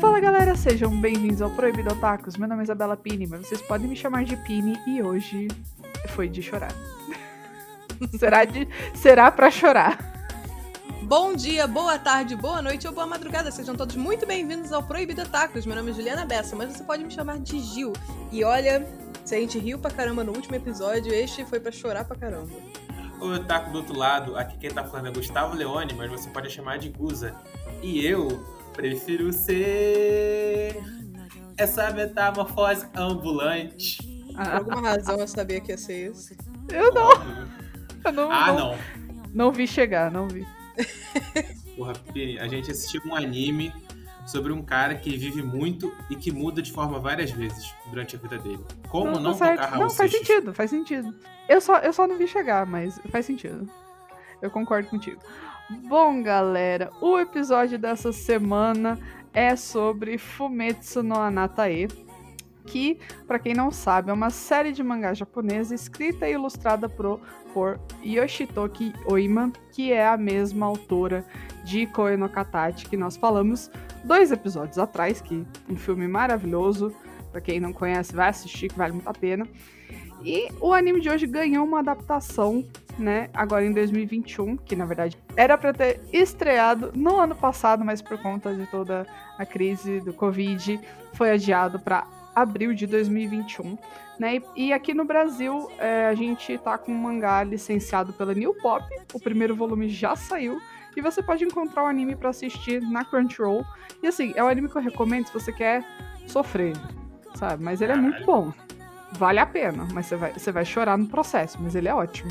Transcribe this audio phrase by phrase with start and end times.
[0.00, 2.36] Fala galera, sejam bem-vindos ao Proibido Otakus.
[2.36, 5.48] Meu nome é Isabela Pini, mas vocês podem me chamar de Pini e hoje
[6.08, 6.74] foi de chorar.
[8.18, 10.12] será de será para chorar.
[11.04, 13.50] Bom dia, boa tarde, boa noite ou boa madrugada.
[13.50, 15.64] Sejam todos muito bem-vindos ao Proibido Tacos.
[15.64, 17.92] Meu nome é Juliana Bessa, mas você pode me chamar de Gil.
[18.30, 18.86] E olha,
[19.24, 22.50] se a gente riu pra caramba no último episódio, este foi pra chorar pra caramba.
[23.20, 24.36] Oi, Taco do outro lado.
[24.36, 27.34] Aqui quem tá falando é Gustavo Leone, mas você pode chamar de Guza.
[27.82, 30.82] E eu prefiro ser
[31.56, 33.98] essa metamorfose ambulante.
[34.34, 36.34] Por alguma razão eu sabia que ia ser isso.
[36.68, 37.10] Eu não,
[38.04, 38.78] eu não, Ah, não, não.
[39.32, 40.46] não vi chegar, não vi.
[41.76, 43.72] Porra, Pini, a gente assistiu um anime
[44.26, 48.18] sobre um cara que vive muito e que muda de forma várias vezes durante a
[48.18, 48.64] vida dele.
[48.88, 49.56] Como não, tá certo.
[49.56, 50.26] tocar Raul Não, faz Seixas?
[50.26, 51.14] sentido, faz sentido.
[51.48, 53.68] Eu só, eu só não vi chegar, mas faz sentido.
[54.40, 55.20] Eu concordo contigo.
[55.88, 58.98] Bom, galera, o episódio dessa semana
[59.32, 61.88] é sobre Fumetsu no Anatae,
[62.66, 67.20] que, pra quem não sabe, é uma série de mangá japonesa escrita e ilustrada pro,
[67.52, 71.24] por Yoshitoki Oima, que é a mesma autora
[71.64, 73.70] de Koe no Katachi que nós falamos
[74.04, 76.94] dois episódios atrás, que um filme maravilhoso,
[77.32, 79.48] Pra quem não conhece, vai assistir, que vale muito a pena.
[80.22, 82.64] E o anime de hoje ganhou uma adaptação,
[82.98, 88.02] né, agora em 2021, que na verdade era pra ter estreado no ano passado, mas
[88.02, 89.06] por conta de toda
[89.38, 90.78] a crise do Covid,
[91.14, 93.76] foi adiado pra abril de 2021,
[94.18, 94.36] né?
[94.36, 98.54] E, e aqui no Brasil, é, a gente tá com um mangá licenciado pela New
[98.54, 100.60] Pop, o primeiro volume já saiu,
[100.96, 103.64] e você pode encontrar o anime pra assistir na Crunchyroll.
[104.02, 105.84] E assim, é um anime que eu recomendo se você quer
[106.26, 106.74] sofrer,
[107.34, 107.62] sabe?
[107.62, 108.52] Mas ele é muito bom.
[109.12, 112.30] Vale a pena, mas você vai, você vai chorar no processo, mas ele é ótimo.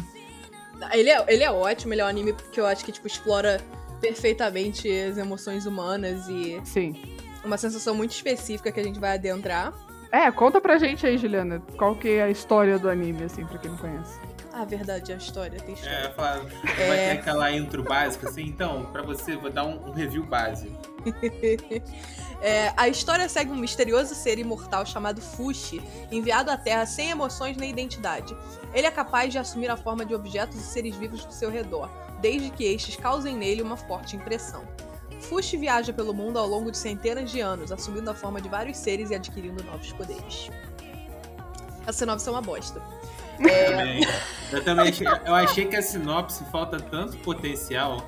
[0.93, 3.61] Ele é, ele é ótimo, ele é um anime que eu acho que tipo, explora
[3.99, 6.99] perfeitamente as emoções humanas e Sim.
[7.45, 9.73] uma sensação muito específica que a gente vai adentrar.
[10.11, 13.57] É, conta pra gente aí, Juliana, qual que é a história do anime, assim, pra
[13.57, 14.19] quem não conhece.
[14.53, 15.95] Ah, verdade, a história tem história.
[15.95, 16.43] É, fala,
[16.77, 17.13] vai É.
[17.13, 20.75] ter aquela intro básica, assim, então, pra você, vou dar um, um review básico.
[22.43, 25.79] É, a história segue um misterioso ser imortal chamado Fushi,
[26.11, 28.35] enviado à Terra sem emoções nem identidade.
[28.73, 31.87] Ele é capaz de assumir a forma de objetos e seres vivos do seu redor,
[32.19, 34.63] desde que estes causem nele uma forte impressão.
[35.21, 38.77] Fushi viaja pelo mundo ao longo de centenas de anos, assumindo a forma de vários
[38.77, 40.49] seres e adquirindo novos poderes.
[41.85, 42.81] A sinopse é uma bosta.
[43.37, 44.01] Também.
[44.51, 48.05] Eu também achei, eu achei que a sinopse falta tanto potencial.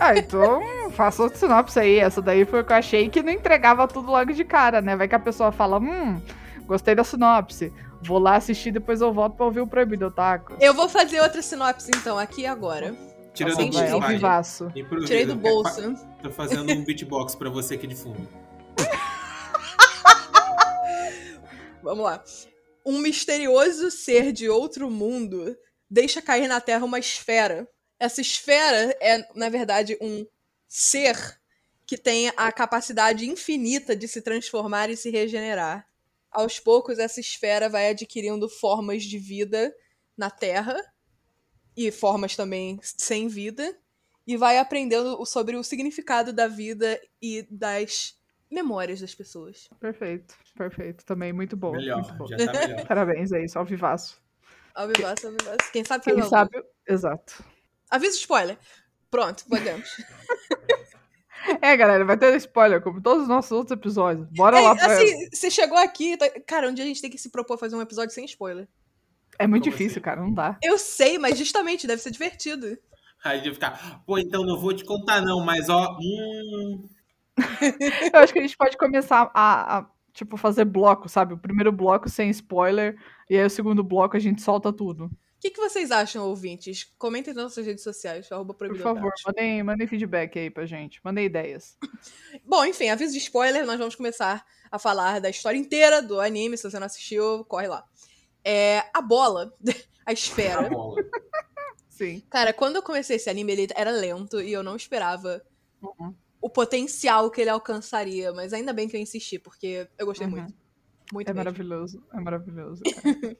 [0.00, 1.98] Ah, então faça outra sinopse aí.
[1.98, 4.96] Essa daí foi o que eu achei que não entregava tudo logo de cara, né?
[4.96, 6.20] Vai que a pessoa fala, hum,
[6.66, 7.72] gostei da sinopse.
[8.02, 10.56] Vou lá assistir, depois eu volto pra ouvir o Proibido Otaku.
[10.60, 12.94] Eu vou fazer outra sinopse então, aqui e agora.
[13.34, 14.70] Tira Tá do vai, vivaço.
[14.76, 15.06] Improvisa.
[15.06, 15.94] Tirei do É, bolso.
[16.22, 18.28] Tô fazendo um beatbox pra você aqui de fundo.
[21.82, 22.22] Vamos lá.
[22.84, 25.56] Um misterioso ser de outro mundo
[25.90, 27.66] deixa cair na Terra uma esfera.
[27.98, 30.26] Essa esfera é, na verdade, um
[30.68, 31.16] ser
[31.86, 35.86] que tem a capacidade infinita de se transformar e se regenerar.
[36.30, 39.72] Aos poucos, essa esfera vai adquirindo formas de vida
[40.16, 40.76] na Terra
[41.76, 43.76] e formas também sem vida
[44.26, 48.16] e vai aprendendo sobre o significado da vida e das
[48.50, 49.68] memórias das pessoas.
[49.80, 51.04] Perfeito, perfeito.
[51.04, 51.72] Também muito bom.
[51.72, 52.26] melhor, muito bom.
[52.26, 52.84] já tá melhor.
[52.86, 54.20] Parabéns, é isso, ao vivaço.
[54.74, 55.72] Alvivaço, alvivaço.
[55.72, 57.44] Quem sabe faz Quem ao sabe, exato.
[57.90, 58.56] Aviso spoiler.
[59.10, 59.88] Pronto, podemos.
[61.60, 64.28] É, galera, vai ter spoiler, como todos os nossos outros episódios.
[64.30, 64.92] Bora lá É, pra...
[64.96, 66.16] assim, você chegou aqui.
[66.16, 68.24] tá- Cara, um dia a gente tem que se propor a fazer um episódio sem
[68.26, 68.68] spoiler.
[69.42, 70.04] É muito Como difícil, assim?
[70.04, 70.58] cara, não dá.
[70.62, 72.76] Eu sei, mas justamente deve ser divertido.
[73.24, 76.88] Aí ia ficar, pô, então não vou te contar não, mas ó, hum,
[78.12, 81.34] Eu acho que a gente pode começar a, a, tipo, fazer bloco, sabe?
[81.34, 82.96] O primeiro bloco sem spoiler,
[83.28, 85.04] e aí o segundo bloco a gente solta tudo.
[85.06, 85.10] O
[85.42, 86.84] que, que vocês acham, ouvintes?
[86.96, 91.00] Comentem nas nossas redes sociais, arroba Por favor, mandem, mandem feedback aí pra gente.
[91.02, 91.76] Mandem ideias.
[92.46, 96.56] Bom, enfim, aviso de spoiler, nós vamos começar a falar da história inteira do anime.
[96.56, 97.84] Se você não assistiu, corre lá.
[98.44, 99.62] É, a bola, a
[100.06, 100.68] a esfera.
[100.68, 101.02] bola.
[101.88, 102.20] Sim.
[102.30, 105.42] Cara, quando eu comecei esse anime, ele era lento e eu não esperava
[105.80, 106.14] Uhum.
[106.40, 108.32] o potencial que ele alcançaria.
[108.32, 110.32] Mas ainda bem que eu insisti, porque eu gostei Uhum.
[110.32, 110.54] muito.
[111.12, 111.44] Muito É mesmo.
[111.44, 112.06] maravilhoso.
[112.12, 112.82] É maravilhoso.
[112.94, 113.36] cara.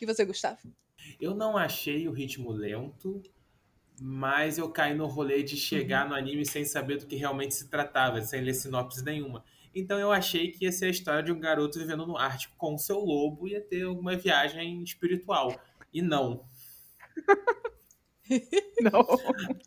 [0.00, 0.58] E você, Gustavo?
[1.20, 3.22] Eu não achei o ritmo lento,
[4.00, 7.68] mas eu caí no rolê de chegar no anime sem saber do que realmente se
[7.68, 9.44] tratava, sem ler sinopse nenhuma.
[9.74, 12.74] Então eu achei que ia ser a história de um garoto vivendo no Ártico com
[12.74, 15.54] o seu lobo e ia ter alguma viagem espiritual.
[15.92, 16.44] E não.
[18.80, 19.04] Não.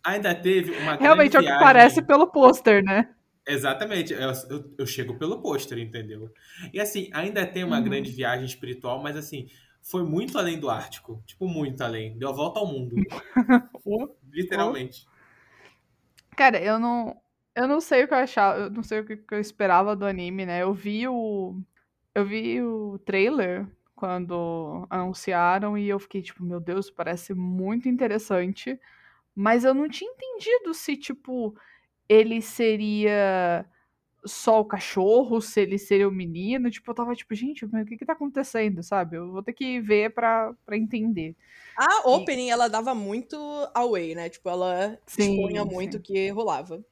[0.04, 3.14] Ainda teve uma Realmente é o que viagem- parece pelo pôster, né?
[3.46, 6.32] Exatamente, eu, eu- eu chego pelo pôster, entendeu?
[6.72, 7.84] E assim, ainda tem uma Uhum.
[7.84, 9.48] grande viagem espiritual, mas assim,
[9.82, 11.22] foi muito além do Ártico.
[11.28, 12.18] Tipo, muito além.
[12.18, 12.96] Deu a volta ao mundo.
[13.84, 15.06] O- Literalmente.
[16.38, 17.16] Cara, eu não.
[17.56, 18.60] Eu não sei o que eu achava.
[18.60, 20.64] Eu não sei o que eu esperava do anime, né?
[20.64, 21.56] Eu vi o.
[22.16, 28.80] Eu vi o trailer quando anunciaram e eu fiquei tipo, meu Deus, parece muito interessante.
[29.36, 31.56] Mas eu não tinha entendido se, tipo,
[32.08, 33.66] ele seria
[34.26, 36.70] só o cachorro, se ele seria o menino.
[36.70, 39.18] Tipo, eu tava tipo, gente, o que que tá acontecendo, sabe?
[39.18, 41.36] Eu vou ter que ver pra, pra entender.
[41.76, 43.36] A opening, ela dava muito
[43.74, 44.30] away, né?
[44.30, 46.84] Tipo, ela Sim, expunha muito o que rolava.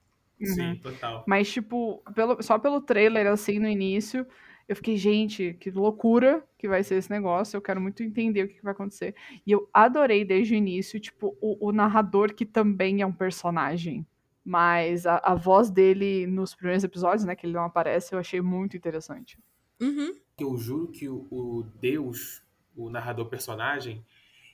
[0.46, 1.24] Sim, total.
[1.28, 4.26] Mas, tipo, pelo- só pelo trailer, assim, no início,
[4.68, 7.58] eu fiquei, gente, que loucura que vai ser esse negócio.
[7.58, 9.16] Eu quero muito entender o que, que vai acontecer.
[9.46, 14.06] E eu adorei desde o início, tipo, o, o narrador que também é um personagem.
[14.44, 18.42] Mas a, a voz dele nos primeiros episódios, né, que ele não aparece, eu achei
[18.42, 19.38] muito interessante.
[19.80, 20.16] Uhum.
[20.40, 22.44] Eu juro que o, o Deus,
[22.76, 24.04] o narrador personagem,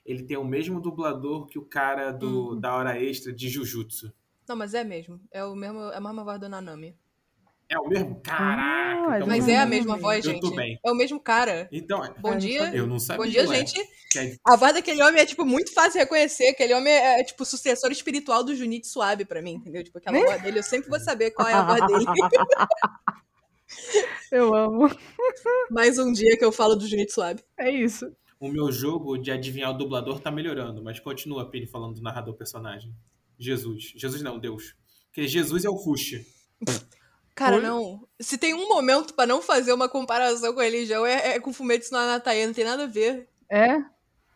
[0.06, 2.60] ele tem o mesmo dublador que o cara do, Uhum.
[2.60, 4.12] da hora extra de Jujutsu.
[4.48, 5.20] Não, mas é mesmo.
[5.32, 6.96] É, o mesmo, é a mesma voz do Nanami.
[7.70, 8.22] É o mesmo?
[8.22, 8.88] Caraca!
[9.12, 10.42] Ah, então Mas é a mesma voz, Eu gente.
[10.42, 10.80] tô bem.
[10.86, 11.68] É o mesmo cara.
[11.72, 12.74] Então, Bom eu dia.
[12.76, 13.26] eu não sabia.
[13.26, 13.56] Bom dia, ué.
[13.58, 13.80] gente.
[14.18, 16.48] É- A voz daquele homem é, tipo, muito fácil de reconhecer.
[16.50, 19.84] Aquele homem é, é, tipo, sucessor espiritual do Junito Suave pra mim, entendeu?
[19.84, 22.06] Tipo, aquela voz dele, eu sempre vou saber qual é a voz dele.
[24.32, 24.90] Eu amo.
[25.72, 27.44] Mais um dia que eu falo do Junito Suave.
[27.58, 28.10] É isso.
[28.40, 32.34] O meu jogo de adivinhar o dublador tá melhorando, mas continua, Pini, falando do narrador
[32.36, 32.94] personagem.
[33.38, 33.94] Jesus.
[33.96, 34.76] Jesus não, Deus.
[35.08, 36.26] Porque Jesus é o Fushi.
[37.36, 37.62] Cara, Oi?
[37.62, 38.08] não.
[38.20, 41.54] Se tem um momento pra não fazer uma comparação com a religião, é, é com
[41.54, 43.30] Fumetsu no Anatae, não tem nada a ver.
[43.50, 43.76] É,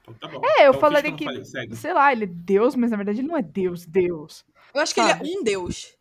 [0.02, 0.42] Então tá bom.
[0.46, 1.44] É, eu Então, falaria que- falei,
[1.76, 4.46] sei lá, ele é Deus, mas na verdade ele não é Deus, Deus.
[4.74, 5.24] Eu acho que Sabe?
[5.28, 5.96] ele é um deus.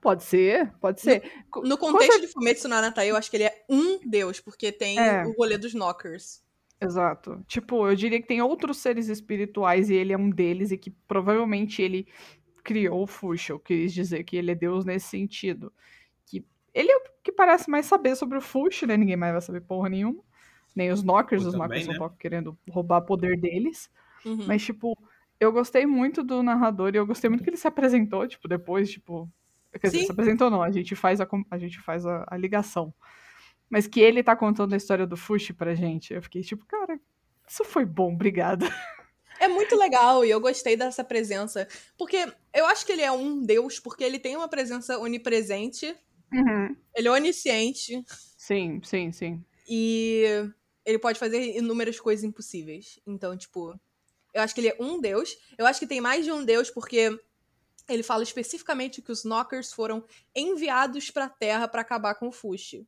[0.00, 1.22] Pode ser, pode ser.
[1.62, 4.70] No com contexto de Fumetsu no Anatae, eu acho que ele é um deus, porque
[4.70, 5.24] tem É.
[5.24, 6.42] o rolê dos knockers.
[6.80, 7.42] Exato.
[7.46, 10.90] Tipo, eu diria que tem outros seres espirituais e ele é um deles e que
[10.90, 12.06] provavelmente ele
[12.62, 13.52] criou o Fuxa.
[13.52, 15.72] Eu quis dizer que ele é Deus nesse sentido.
[16.26, 18.96] Que ele é o que parece mais saber sobre o Fuxa, né?
[18.96, 20.22] Ninguém mais vai saber porra nenhuma.
[20.74, 21.92] Nem os Knockers, Eu os também, Knockers né?
[21.92, 23.88] estão querendo roubar poder deles.
[24.24, 24.46] Uhum.
[24.46, 24.96] Mas, tipo,
[25.38, 28.90] eu gostei muito do narrador e eu gostei muito que ele se apresentou, tipo, depois,
[28.90, 29.30] tipo.
[29.72, 30.06] Quer dizer, Sim.
[30.06, 32.94] se apresentou não, a gente faz a, a, gente faz a, a ligação.
[33.74, 36.14] Mas que ele tá contando a história do Fushi pra gente.
[36.14, 36.96] Eu fiquei tipo, cara,
[37.44, 38.64] isso foi bom, obrigada.
[39.40, 41.66] É muito legal e eu gostei dessa presença.
[41.98, 45.92] Porque eu acho que ele é um deus, porque ele tem uma presença onipresente,
[46.94, 48.00] ele é onisciente
[48.38, 49.44] Sim, sim, sim.
[49.68, 50.22] e
[50.86, 53.00] ele pode fazer inúmeras coisas impossíveis.
[53.04, 53.76] Então, tipo,
[54.32, 55.36] eu acho que ele é um deus.
[55.58, 57.18] Eu acho que tem mais de um deus porque
[57.88, 62.86] ele fala especificamente que os Knockers foram enviados pra Terra pra acabar com o Fushi.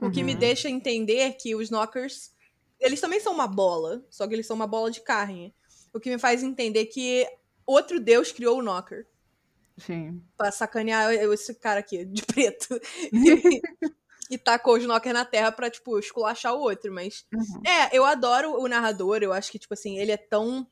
[0.00, 0.38] O que me Uhum.
[0.38, 2.32] deixa entender que os Knockers,
[2.80, 5.54] eles também são uma bola, só que eles são uma bola de carne.
[5.92, 7.26] O que me faz entender que
[7.66, 9.06] outro deus criou o Knocker.
[9.78, 10.22] Sim.
[10.36, 12.78] Pra sacanear esse cara aqui, de preto.
[14.30, 16.92] e tacou os Knocker na Terra pra, tipo, esculachar o outro.
[16.92, 17.62] Mas, Uhum.
[17.66, 19.18] é, eu adoro o narrador.
[19.22, 20.66] Eu acho que, tipo assim, ele é tão...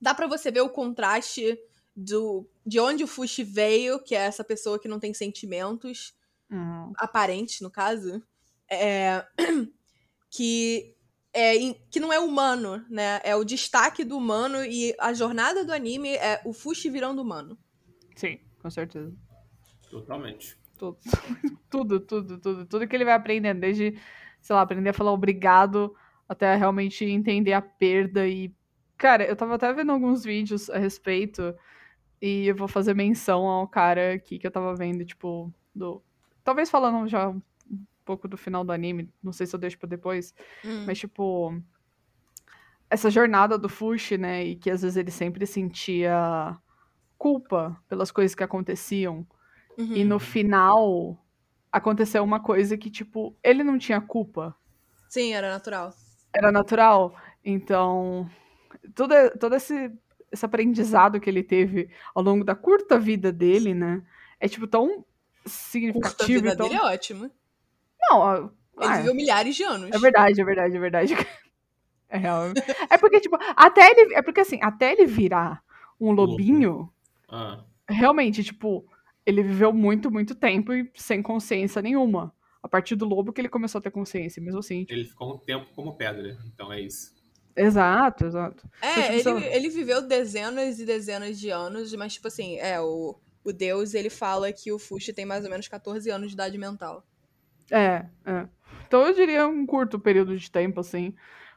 [0.00, 1.58] Dá pra você ver o contraste
[1.94, 6.14] do, de onde o Fushi veio, que é essa pessoa que não tem sentimentos,
[6.52, 6.92] Uhum.
[6.98, 8.22] aparente, no caso,
[8.70, 9.24] é,
[10.30, 10.94] que,
[11.32, 11.54] é,
[11.90, 13.20] que não é humano, né?
[13.24, 17.58] É o destaque do humano e a jornada do anime é o Fushi virando humano.
[18.14, 19.12] Sim, com certeza.
[19.90, 20.56] Totalmente.
[20.78, 20.98] Tudo,
[21.70, 22.66] tudo, tudo, tudo.
[22.66, 23.98] Tudo que ele vai aprendendo, desde,
[24.40, 25.94] sei lá, aprender a falar obrigado
[26.28, 28.54] até realmente entender a perda e.
[28.96, 31.54] Cara, eu tava até vendo alguns vídeos a respeito
[32.20, 36.02] e eu vou fazer menção ao cara aqui que eu tava vendo, tipo, do.
[36.44, 37.40] Talvez falando já um
[38.04, 40.34] pouco do final do anime, não sei se eu deixo pra depois,
[40.64, 40.84] Hum.
[40.86, 41.60] mas tipo.
[42.90, 44.44] Essa jornada do Fushi, né?
[44.44, 46.58] E que às vezes ele sempre sentia
[47.16, 49.26] culpa pelas coisas que aconteciam.
[49.78, 49.94] Uhum.
[49.96, 51.16] E no final
[51.70, 54.54] aconteceu uma coisa que, tipo, ele não tinha culpa.
[55.08, 55.94] Sim, era natural.
[56.34, 57.14] Era natural.
[57.42, 58.28] Então,
[58.94, 59.90] todo, todo esse,
[60.30, 64.02] esse aprendizado que ele teve ao longo da curta vida dele, né?
[64.38, 65.02] É, tipo, tão
[65.42, 66.40] Curta a significativo.
[66.42, 66.68] vida Então...
[66.68, 67.30] dele é ótimo.
[68.00, 69.90] Não, Ele ah, viveu milhares de anos.
[69.92, 71.14] é verdade, é verdade, é verdade.
[72.08, 72.52] É real.
[72.90, 74.14] É porque, tipo, até ele.
[74.14, 75.64] É porque assim, até ele virar
[75.98, 76.92] um lobinho,
[77.26, 78.86] Ah, realmente, tipo,
[79.24, 82.34] ele viveu muito, muito tempo e sem consciência nenhuma.
[82.62, 84.80] A partir do lobo que ele começou a ter consciência, mesmo assim.
[84.80, 87.14] Tipo, ele ficou um tempo como pedra, então é isso.
[87.56, 88.68] Exato, exato.
[88.82, 93.18] É, tipo, ele, ele viveu dezenas e dezenas de anos, mas, tipo assim, é, o,
[93.44, 96.56] o Deus, ele fala que o Fushi tem mais ou menos 14 anos de idade
[96.58, 97.04] mental.
[97.70, 98.48] É, é.
[98.86, 101.14] Então eu diria um curto período de tempo, assim.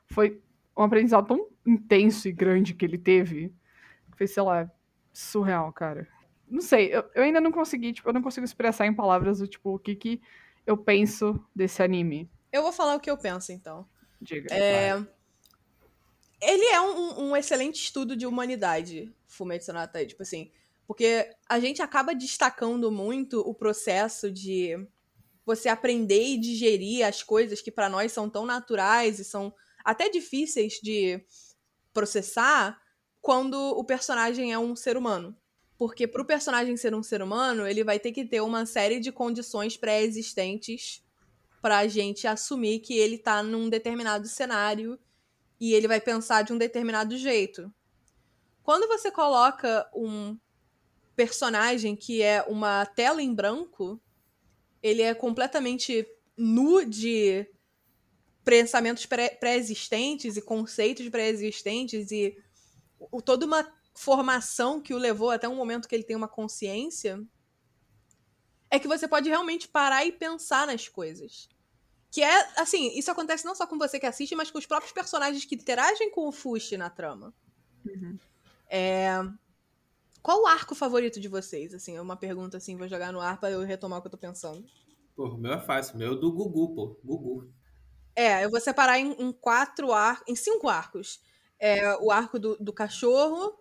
[0.08, 0.42] Foi
[0.77, 3.54] um aprendizado tão intenso e grande que ele teve.
[4.18, 4.70] Foi, sei lá,
[5.13, 6.08] surreal, cara.
[6.48, 9.48] Não sei, eu, eu ainda não consegui, tipo, eu não consigo expressar em palavras o
[9.48, 10.22] tipo, o que que
[10.65, 12.30] eu penso desse anime.
[12.51, 13.88] Eu vou falar o que eu penso, então.
[14.22, 14.54] Diga.
[14.54, 14.96] É,
[16.42, 20.51] ele é um, um excelente estudo de humanidade, Fumetsu no tipo assim,
[20.88, 24.77] porque a gente acaba destacando muito o processo de
[25.46, 30.10] você aprender e digerir as coisas que pra nós são tão naturais e são até
[30.10, 31.24] difíceis de
[31.94, 32.82] processar
[33.22, 35.36] quando o personagem é um ser humano.
[35.77, 39.12] Porque pro personagem ser um ser humano, ele vai ter que ter uma série de
[39.12, 41.04] condições pré-existentes
[41.62, 45.00] pra gente assumir que ele tá num determinado cenário
[45.60, 47.74] e ele vai pensar de um determinado jeito.
[48.63, 50.38] Quando você coloca um
[51.16, 54.02] personagem que é uma tela em branco,
[54.82, 56.06] ele é completamente
[56.38, 57.48] nu de
[58.44, 62.38] pensamentos pré- pré-existentes e conceitos pré-existentes e
[63.00, 67.24] o- toda uma formação que o levou até um momento que ele tem uma consciência,
[68.70, 71.48] é que você pode realmente parar e pensar nas coisas.
[72.12, 74.92] Que é, assim, isso acontece não só com você que assiste, mas com os próprios
[74.92, 77.34] personagens que interagem com o Fushi na trama.
[77.86, 78.18] Uhum.
[78.70, 79.10] É...
[80.25, 81.72] Qual o arco favorito de vocês?
[81.72, 84.12] Assim, é uma pergunta assim, vou jogar no ar pra eu retomar o que eu
[84.12, 84.65] tô pensando.
[85.15, 85.94] Pô, o meu é fácil.
[85.94, 87.00] O meu é do Gugu, pô.
[87.05, 87.53] Gugu.
[88.15, 91.22] É, eu vou separar em, em quatro arcos, em cinco arcos.
[91.60, 93.53] É, o arco do, do cachorro.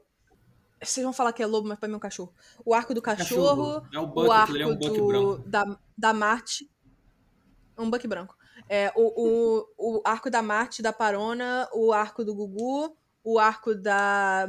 [0.83, 2.33] Vocês vão falar que é lobo, mas pra mim é um cachorro.
[2.65, 5.39] O arco do cachorro, É o o Buck, arco é um do, branco.
[5.47, 6.71] da, da Marte.
[7.77, 8.35] Um buck branco.
[8.71, 13.75] É, o, o, o arco da Marte, da Parona, o arco do Gugu, o arco
[13.75, 14.49] da.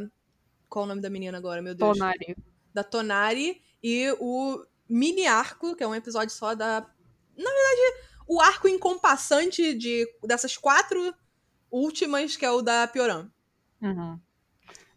[0.69, 1.97] Qual o nome da menina agora, meu Deus?
[1.97, 2.35] Tonari.
[2.73, 6.81] Da Tonari e o mini arco, que é um episódio só da.
[7.37, 11.13] Na verdade, o arco encompassante de, dessas quatro
[11.71, 13.29] últimas, que é o da Pioran.
[13.81, 14.19] Uhum.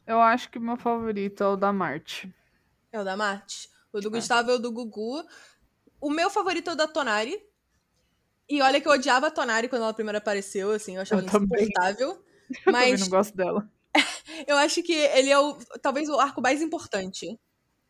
[0.07, 2.33] Eu acho que o meu favorito é o da Marte.
[2.91, 3.69] É o da Marte.
[3.93, 4.11] O do É.
[4.13, 5.23] Gustavo é o do Gugu.
[6.01, 7.39] O meu favorito é o da Tonari.
[8.49, 11.29] E olha que eu odiava a Tonari quando ela primeiro apareceu, assim, eu achava Eu
[11.29, 11.63] ela também.
[11.65, 12.25] insuportável.
[12.49, 13.71] Eu também Mas não gosto dela.
[14.47, 17.39] eu acho que ele é o, talvez o arco mais importante.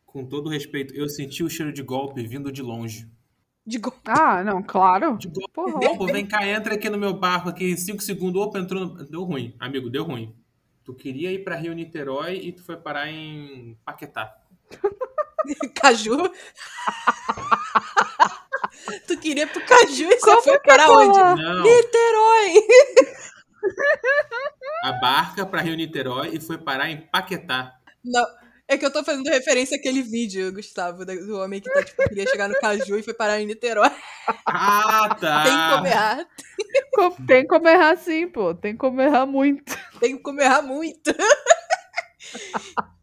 [0.05, 3.07] Com todo respeito, eu senti o cheiro de golpe vindo de longe.
[3.65, 5.15] De go- Ah, não, claro.
[5.17, 5.51] De golpe.
[5.53, 5.91] Porra.
[5.91, 8.41] Opa, vem cá, entra aqui no meu barco aqui em 5 segundos.
[8.41, 8.95] Opa, entrou no...
[9.05, 10.35] Deu ruim, amigo, deu ruim.
[10.83, 14.35] Tu queria ir pra Rio Niterói e tu foi parar em Paquetá.
[15.75, 16.17] Caju.
[19.07, 21.19] tu queria ir pro Caju e você Como foi que para onde?
[21.19, 22.53] Não, Niterói!
[24.83, 27.75] A barca pra Rio Niterói e foi parar em Paquetá.
[28.03, 28.25] Não,
[28.67, 32.27] é que eu tô fazendo referência àquele vídeo, Gustavo, do homem que tá, tipo, queria
[32.27, 33.89] chegar no Caju e foi parar em Niterói.
[34.45, 35.43] Ah, tá.
[35.43, 36.27] Tem que comer errar,
[37.27, 38.53] Tem como errar sim, pô.
[38.53, 39.75] Tem como errar muito.
[39.99, 41.11] tem que comer errar muito.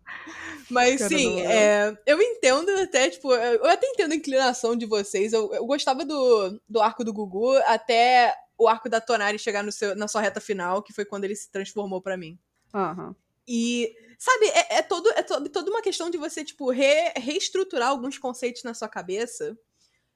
[0.71, 4.85] Mas Cara, sim, não- é, eu entendo até, tipo, eu até entendo a inclinação de
[4.85, 5.33] vocês.
[5.33, 9.71] Eu, eu gostava do, do arco do Gugu até o arco da Tonari chegar no
[9.73, 12.39] seu, na sua reta final, que foi quando ele se transformou pra mim.
[12.75, 13.15] Aham.
[13.49, 17.89] E, sabe, é, é, todo, é to- toda uma questão de você, tipo, re- reestruturar
[17.91, 19.57] alguns conceitos na sua cabeça.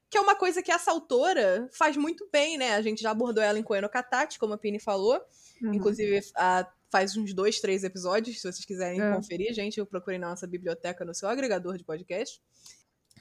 [0.09, 2.73] Que é uma coisa que essa autora faz muito bem, né?
[2.75, 5.17] A gente já abordou ela em Koeno Katachi, como a Pini falou.
[5.61, 5.73] Uhum.
[5.73, 9.15] Inclusive, a- faz uns dois, três episódios, se vocês quiserem É.
[9.15, 9.79] conferir, gente.
[9.79, 12.41] Eu procurei na nossa biblioteca no seu agregador de podcast.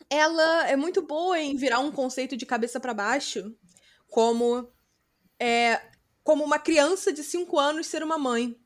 [0.08, 3.54] Ela é muito boa em virar um conceito de cabeça pra baixo,
[4.08, 4.68] como
[5.40, 5.80] é,
[6.22, 8.56] como uma criança de 5 anos ser uma mãe.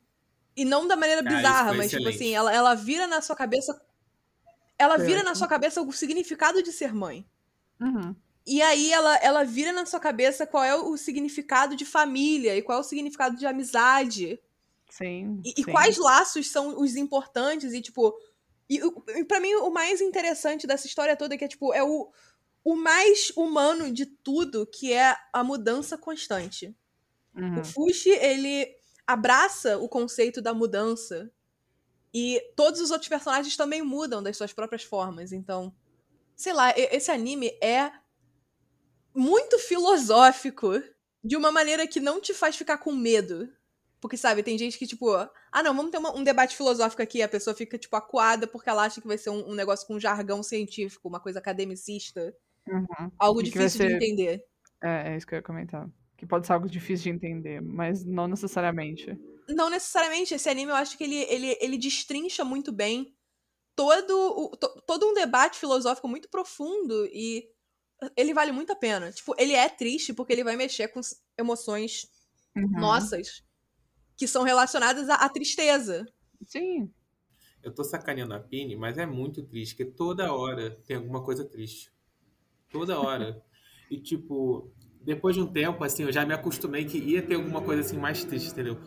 [0.57, 2.17] E não da maneira Ah, bizarra, mas tipo excelente.
[2.17, 3.81] assim, ela, ela vira na sua cabeça.
[4.79, 7.27] Ela vira na sua cabeça o significado de ser mãe.
[7.81, 8.15] Uhum.
[8.47, 12.63] E aí ela, ela vira na sua cabeça qual é o significado de família e
[12.63, 14.39] qual é o significado de amizade.
[14.91, 15.41] Sim.
[15.45, 15.71] E, e sim.
[15.71, 18.15] quais laços são os importantes e, tipo...
[18.69, 18.81] E,
[19.17, 22.11] e para mim, o mais interessante dessa história toda é que é, tipo, é o,
[22.65, 26.75] o mais humano de tudo, que é a mudança constante.
[27.37, 27.61] Uhum.
[27.61, 28.75] O Fushi, ele
[29.07, 31.31] abraça o conceito da mudança.
[32.13, 35.33] E todos os outros personagens também mudam das suas próprias formas.
[35.33, 35.75] Então,
[36.35, 37.93] sei lá, esse anime é
[39.15, 40.83] muito filosófico
[41.23, 43.53] de uma maneira que não te faz ficar com medo.
[44.01, 47.23] Porque, sabe, tem gente que, tipo, ah, não, vamos ter uma- um debate filosófico aqui.
[47.23, 49.99] A pessoa fica, tipo, acuada porque ela acha que vai ser um, um negócio com
[49.99, 52.37] jargão científico, uma coisa academicista.
[52.69, 53.11] Uhum.
[53.19, 54.45] Algo E difícil de ser- entender.
[54.83, 55.89] É, é isso que eu ia comentar.
[56.17, 59.19] Que pode ser algo difícil de entender, mas não necessariamente.
[59.49, 63.15] Não necessariamente, esse anime eu acho que ele, ele, ele destrincha muito bem
[63.77, 67.49] todo, o, to- todo um debate filosófico muito profundo e
[68.17, 69.11] ele vale muito a pena.
[69.13, 71.01] Tipo, ele é triste porque ele vai mexer com
[71.39, 72.11] emoções
[72.57, 72.71] Uhum.
[72.81, 73.43] nossas
[74.17, 76.07] que são relacionadas à, à tristeza.
[76.47, 76.89] Sim.
[77.63, 81.45] Eu tô sacaneando a Pini, mas é muito triste, porque toda hora tem alguma coisa
[81.45, 81.93] triste.
[82.75, 83.43] Toda hora.
[83.91, 87.63] e, tipo, depois de um tempo, assim, eu já me acostumei que ia ter alguma
[87.63, 88.79] coisa, assim, mais triste, entendeu?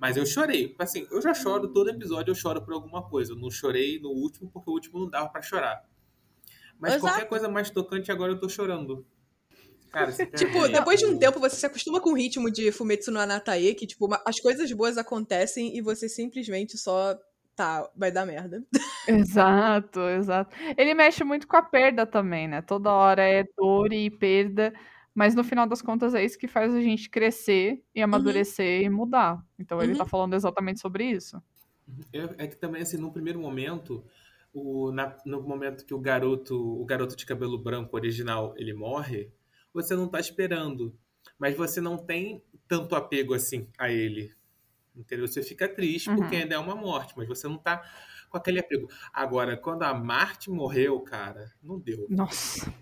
[0.00, 0.74] Mas eu chorei.
[0.78, 3.32] Assim, eu já choro, todo episódio eu choro por alguma coisa.
[3.32, 5.84] Eu não chorei no último, porque o último não dava pra chorar.
[6.78, 7.06] Mas Exato.
[7.06, 9.06] qualquer coisa mais tocante, agora eu tô chorando.
[9.92, 13.20] Cara, Tipo, depois de um tempo você se acostuma com o ritmo de Fumetsu no
[13.20, 17.16] Anatae, que, tipo, as coisas boas acontecem e você simplesmente só.
[17.54, 18.64] Tá, vai dar merda.
[19.06, 20.54] Exato, exato.
[20.78, 22.62] Ele mexe muito com a perda também, né?
[22.62, 24.72] Toda hora é dor e perda,
[25.14, 28.88] mas no final das contas é isso que faz a gente crescer e amadurecer e
[28.88, 29.44] mudar.
[29.58, 29.96] Então ele Uhum.
[29.96, 31.42] tá falando exatamente sobre isso.
[32.12, 34.04] É, é que também, assim, num primeiro momento,
[34.52, 39.30] o, na- no momento que o garoto, o garoto de cabelo branco original, ele morre,
[39.72, 40.96] você não tá esperando.
[41.38, 44.32] Mas você não tem tanto apego assim a ele.
[44.94, 45.26] Entendeu?
[45.26, 46.16] Você fica triste Uhum.
[46.16, 47.82] porque ainda é uma morte, mas você não tá
[48.28, 48.88] com aquele apego.
[49.12, 52.06] Agora, quando a Marte morreu, cara, não deu.
[52.10, 52.72] Nossa.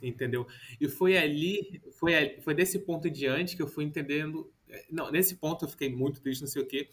[0.00, 0.46] Entendeu?
[0.80, 4.52] E foi ali, foi, ali- foi desse ponto em diante que eu fui entendendo.
[4.90, 6.88] Não, nesse ponto eu fiquei muito triste, não sei o quê.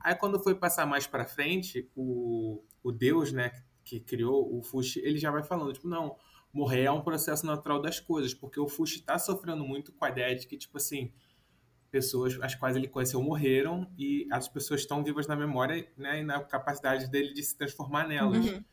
[0.00, 3.52] Aí quando foi passar mais pra frente, o, o Deus, né,
[3.84, 6.16] que criou o Fushi, ele já vai falando, tipo, não,
[6.52, 10.08] morrer é um processo natural das coisas, porque o Fushi tá sofrendo muito com a
[10.10, 11.12] ideia de que, tipo assim,
[11.90, 16.24] pessoas as quais ele conheceu morreram e as pessoas estão vivas na memória, né, e
[16.24, 18.46] na capacidade dele de se transformar nelas.
[18.46, 18.64] Uhum.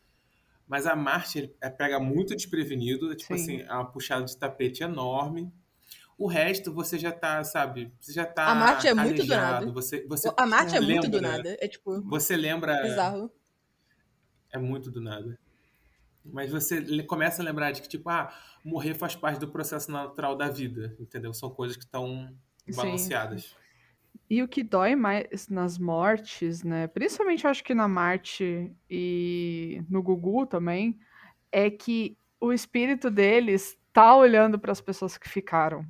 [0.67, 3.41] Mas a Marte ele é, pega muito desprevenido, tipo Sim.
[3.41, 5.51] assim, é uma puxada de tapete enorme.
[6.17, 9.71] O resto você já tá, sabe, você já tá A Marte é muito do nada.
[9.71, 11.57] Você, você, A Marte é lembra, muito do nada.
[11.59, 13.31] É tipo, Você lembra, bizarro.
[14.51, 15.39] é muito do nada.
[16.25, 20.35] Mas você começa a lembrar de que, tipo, ah, morrer faz parte do processo natural
[20.35, 21.33] da vida, entendeu?
[21.33, 22.35] São coisas que estão
[22.73, 22.81] Sim.
[22.81, 23.55] balanceadas.
[24.29, 26.87] E o que dói mais nas mortes, né?
[26.87, 30.99] Principalmente eu acho que na Marte e no Gugu também,
[31.51, 35.85] é que o espírito deles tá olhando para as pessoas que ficaram.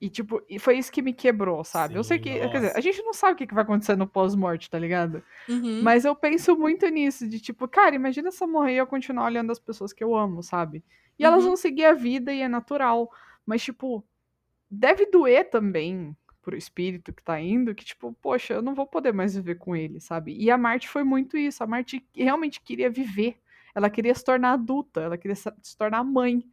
[0.00, 1.96] E tipo, e foi isso que me quebrou, sabe?
[1.96, 2.78] eu sei Sim, que, quer dizer, nossa.
[2.78, 5.22] a gente não sabe o que vai acontecer no pós-morte, tá ligado?
[5.48, 5.80] Uhum.
[5.82, 9.24] Mas eu penso muito nisso, de tipo, cara, imagina se eu morrer e eu continuar
[9.26, 10.84] olhando as pessoas que eu amo, sabe?
[11.18, 11.48] E elas Uhum.
[11.50, 13.10] vão seguir a vida e é natural.
[13.46, 14.04] Mas, tipo,
[14.74, 19.12] deve doer também pro espírito que tá indo, que, tipo, poxa, eu não vou poder
[19.12, 20.36] mais viver com ele, sabe?
[20.38, 21.64] E a Marte foi muito isso.
[21.64, 23.38] A Marte realmente queria viver.
[23.74, 26.44] Ela queria se tornar adulta, ela queria se tornar mãe.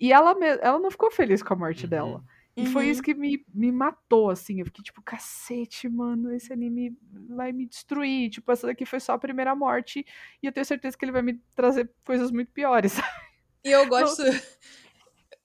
[0.00, 1.90] E ela, ela não ficou feliz com a morte Uhum.
[1.90, 2.24] dela.
[2.56, 2.90] E foi Uhum.
[2.90, 4.58] isso que me, me matou, assim.
[4.58, 6.96] Eu fiquei tipo, cacete, mano, esse anime
[7.28, 8.30] vai me destruir.
[8.30, 10.04] Tipo, essa daqui foi só a primeira morte.
[10.42, 12.96] E eu tenho certeza que ele vai me trazer coisas muito piores.
[13.64, 14.22] E eu gosto.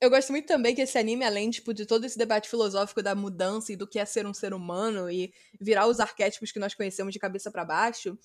[0.04, 3.16] Eu gosto muito também que esse anime, além tipo, de todo esse debate filosófico da
[3.16, 6.74] mudança e do que é ser um ser humano e virar os arquétipos que nós
[6.74, 8.18] conhecemos de cabeça pra baixo,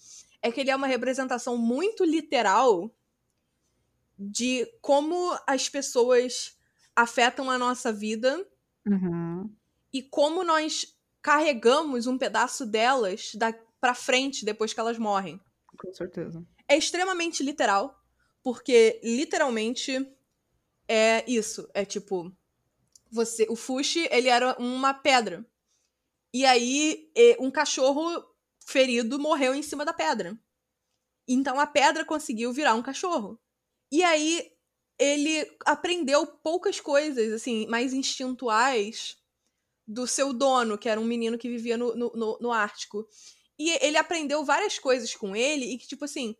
[0.42, 2.92] é que ele é uma representação muito literal
[4.18, 6.56] de como as pessoas
[6.96, 8.44] afetam a nossa vida
[8.84, 9.48] Uhum.
[9.92, 15.38] e como nós carregamos um pedaço delas da pra frente depois que elas morrem.
[15.78, 16.44] Com certeza.
[16.66, 17.96] é extremamente literal,
[18.42, 20.04] porque literalmente
[20.88, 22.34] é isso, é tipo
[23.10, 25.46] você, o Fushi, ele era uma pedra.
[26.32, 28.24] E aí um cachorro
[28.64, 30.38] ferido morreu em cima da pedra.
[31.26, 33.38] Então a pedra conseguiu virar um cachorro.
[33.90, 34.52] E aí
[34.98, 39.16] ele aprendeu poucas coisas assim, mais instintuais
[39.86, 43.08] do seu dono, que era um menino que vivia no, no, no, no Ártico.
[43.58, 46.36] E ele aprendeu várias coisas com ele e que, tipo assim,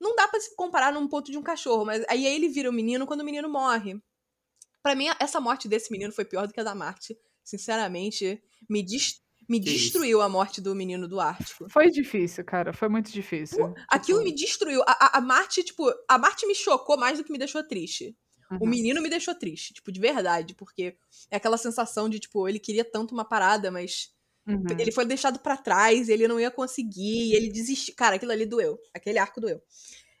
[0.00, 2.72] não dá pra se comparar num ponto de um cachorro, mas aí ele vira o
[2.72, 4.00] menino quando o menino morre.
[4.82, 7.16] Pra mim, essa morte desse menino foi pior do que a da Marte.
[7.44, 8.84] Sinceramente, me,
[9.48, 9.84] me Que isso?
[9.84, 11.68] destruiu a morte do menino do Ártico.
[11.70, 12.72] Foi difícil, cara.
[12.72, 13.74] Foi muito difícil.
[13.88, 14.82] Aquilo Tipo, me destruiu.
[14.82, 18.16] A, a, a Marte, tipo, a Marte me chocou mais do que me deixou triste.
[18.50, 18.70] O uhum.
[18.70, 20.96] menino me deixou triste, tipo, de verdade, porque
[21.30, 24.10] é aquela sensação de, tipo, ele queria tanto uma parada, mas
[24.48, 24.64] Uhum.
[24.78, 27.94] ele foi deixado pra trás, ele não ia conseguir, ele desistiu.
[27.94, 28.78] Cara, aquilo ali doeu.
[28.94, 29.60] Aquele arco doeu.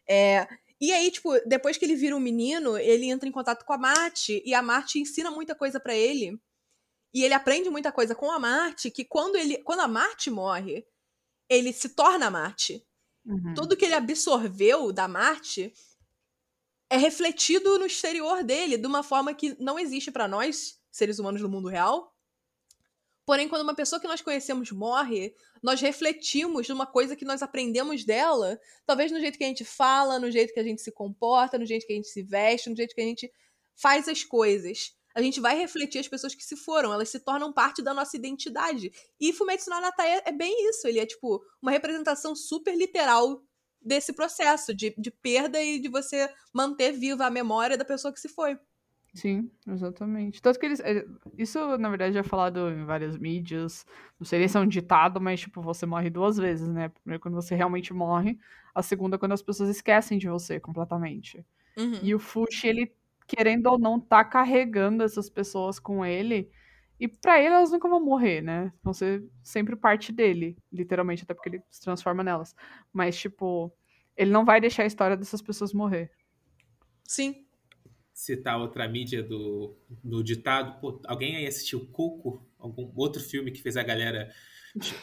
[0.06, 0.46] É,
[0.78, 3.78] e aí, tipo, depois que ele vira um menino, ele entra em contato com a
[3.78, 6.38] Marte, e a Marte ensina muita coisa pra ele.
[7.12, 10.86] E ele aprende muita coisa com a Marte, que quando ele, quando a Marte morre,
[11.48, 12.86] ele se torna a Marte.
[13.24, 13.54] Uhum.
[13.54, 15.72] Tudo que ele absorveu da Marte
[16.90, 21.40] é refletido no exterior dele de uma forma que não existe pra nós, seres humanos
[21.40, 22.14] do mundo real,
[23.28, 28.02] Porém, quando uma pessoa que nós conhecemos morre, nós refletimos numa coisa que nós aprendemos
[28.02, 31.58] dela, talvez no jeito que a gente fala, no jeito que a gente se comporta,
[31.58, 33.30] no jeito que a gente se veste, no jeito que a gente
[33.76, 34.94] faz as coisas.
[35.14, 38.16] A gente vai refletir as pessoas que se foram, elas se tornam parte da nossa
[38.16, 38.90] identidade.
[39.20, 43.42] E Fumetsu no Anatae é bem isso, ele é tipo uma representação super literal
[43.78, 48.20] desse processo de, de perda e de você manter viva a memória da pessoa que
[48.20, 48.58] se foi.
[49.14, 50.40] Sim, exatamente.
[50.40, 50.80] Tanto que eles.
[50.80, 51.04] é,
[51.36, 53.84] Isso, na verdade, é falado em várias mídias.
[54.18, 56.88] Não sei se é um ditado, mas, tipo, você morre duas vezes, né?
[56.88, 58.38] Primeiro quando você realmente morre,
[58.74, 61.44] a segunda quando as pessoas esquecem de você completamente.
[61.76, 61.98] Uhum.
[62.02, 62.92] E o Fushi, ele,
[63.26, 66.50] querendo ou não, tá carregando essas pessoas com ele.
[67.00, 68.72] E pra ele, elas nunca vão morrer, né?
[68.82, 72.54] Vão ser sempre parte dele, literalmente, até porque ele se transforma nelas.
[72.92, 73.72] Mas, tipo,
[74.16, 76.10] ele não vai deixar a história dessas pessoas morrer.
[77.04, 77.47] Sim.
[78.18, 80.80] Citar outra mídia do, do ditado.
[80.80, 82.44] Pô, alguém aí assistiu Coco?
[82.58, 84.32] Algum outro filme que fez a galera.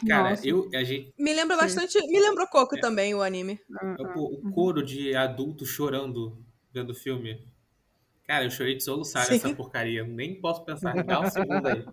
[0.06, 0.46] Cara, Nossa.
[0.46, 1.62] eu, a gente, Me lembra Sim.
[1.62, 2.06] bastante.
[2.06, 2.80] Me lembrou Coco É.
[2.80, 3.58] também, o anime.
[4.12, 7.42] pô, o coro de adulto chorando vendo o filme.
[8.26, 9.32] Cara, eu chorei de soluçar Sim.
[9.32, 10.04] nessa porcaria.
[10.04, 11.02] Nem posso pensar.
[11.02, 11.86] Dá um segundo aí.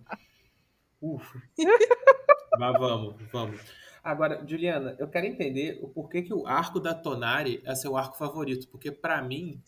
[1.00, 1.42] Ufa.
[2.58, 3.60] Mas vamos, vamos.
[4.02, 8.18] Agora, Juliana, eu quero entender o porquê que o arco da Tonari é seu arco
[8.18, 8.68] favorito.
[8.68, 9.62] Porque pra mim,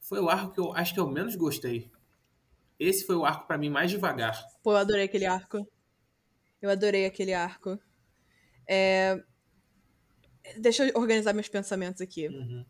[0.00, 1.90] foi o arco que eu acho que eu menos gostei.
[2.78, 4.40] Esse foi o arco pra mim mais devagar.
[4.62, 5.66] Pô, eu adorei aquele arco.
[6.60, 7.78] Eu adorei aquele arco.
[8.66, 9.22] É,
[10.58, 12.28] Deixa eu organizar meus pensamentos aqui.
[12.28, 12.64] Uhum.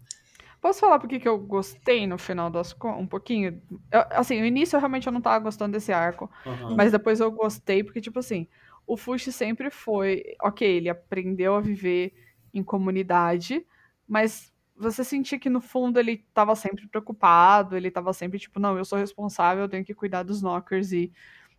[0.61, 3.01] Posso falar porque que eu gostei no final das contas?
[3.03, 3.63] Um pouquinho?
[3.91, 6.31] Eu- assim, no início eu realmente eu não tava gostando desse arco.
[6.45, 6.75] Aham.
[6.77, 8.47] Mas depois eu gostei, porque, tipo assim,
[8.87, 10.23] o Fushi sempre foi.
[10.43, 12.13] Ok, ele aprendeu a viver
[12.53, 13.65] em comunidade,
[14.07, 18.77] mas você sentia que no fundo ele tava sempre preocupado, ele tava sempre tipo, não,
[18.79, 21.13] eu sou responsável, eu tenho que cuidar dos knockers e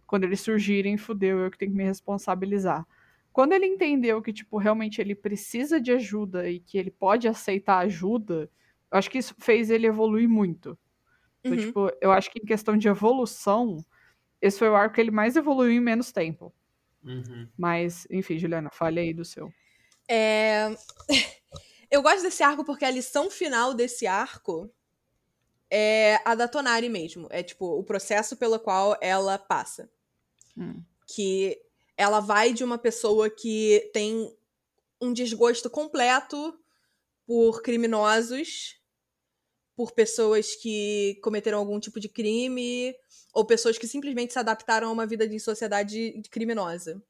[0.07, 2.85] quando eles surgirem, fudeu, eu que tenho que me responsabilizar.
[3.31, 7.77] Quando ele entendeu que, tipo, realmente ele precisa de ajuda e que ele pode aceitar
[7.77, 8.49] ajuda,
[8.91, 10.77] eu acho que isso fez ele evoluir muito.
[11.39, 11.65] Então, Uhum.
[11.65, 13.77] tipo, eu acho que em questão de evolução,
[14.41, 16.53] esse foi o arco que ele mais evoluiu em menos tempo.
[17.03, 17.47] Uhum.
[17.57, 19.51] Mas, enfim, Juliana, fale aí do seu.
[20.09, 20.75] É,
[21.91, 24.73] Eu gosto desse arco porque a lição final desse arco
[25.69, 27.27] é a da Tonari mesmo.
[27.29, 29.91] É tipo o processo pelo qual ela passa.
[30.57, 30.81] Hum.
[31.05, 31.61] Que
[31.97, 34.33] ela vai de uma pessoa que tem
[35.01, 36.57] um desgosto completo
[37.25, 38.79] por criminosos,
[39.75, 42.95] por pessoas que cometeram algum tipo de crime,
[43.33, 47.01] ou pessoas que simplesmente se adaptaram a uma vida de sociedade criminosa.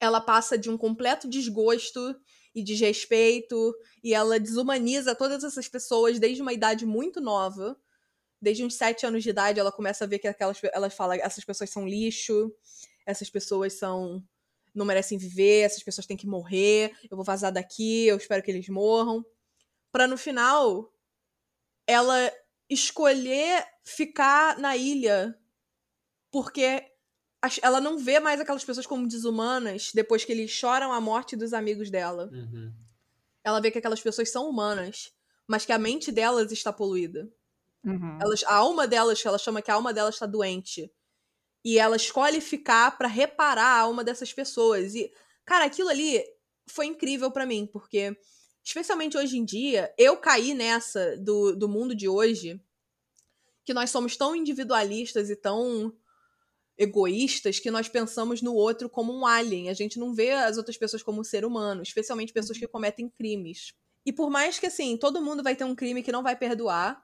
[0.00, 2.14] Ela passa de um completo desgosto
[2.54, 7.76] e desrespeito, e ela desumaniza todas essas pessoas desde uma idade muito nova.
[8.40, 11.44] Desde uns sete anos de idade, ela começa a ver que aquelas, ela fala, essas
[11.44, 12.54] pessoas são lixo,
[13.06, 14.22] essas pessoas são
[14.74, 18.50] não merecem viver, essas pessoas têm que morrer, eu vou vazar daqui, eu espero que
[18.50, 19.24] eles morram.
[19.92, 20.92] Pra no final
[21.86, 22.32] ela
[22.68, 25.38] escolher ficar na ilha
[26.32, 26.82] porque
[27.62, 31.52] ela não vê mais aquelas pessoas como desumanas depois que eles choram a morte dos
[31.52, 32.30] amigos dela.
[32.32, 32.72] Uhum.
[33.42, 35.12] Ela vê que aquelas pessoas são humanas,
[35.46, 37.28] mas que a mente delas está poluída.
[37.84, 38.18] Uhum.
[38.20, 40.90] Elas, a alma delas, que ela chama que a alma delas está doente.
[41.64, 44.94] E ela escolhe ficar pra reparar a alma dessas pessoas.
[44.94, 45.12] E,
[45.44, 46.22] cara, aquilo ali
[46.66, 48.16] foi incrível pra mim, porque,
[48.62, 52.60] especialmente hoje em dia, eu caí nessa do, do mundo de hoje,
[53.64, 55.94] que nós somos tão individualistas e tão
[56.76, 59.68] egoístas que nós pensamos no outro como um alien.
[59.70, 63.08] A gente não vê as outras pessoas como um ser humano, especialmente pessoas que cometem
[63.08, 63.74] crimes.
[64.04, 67.02] E por mais que, assim, todo mundo vai ter um crime que não vai perdoar,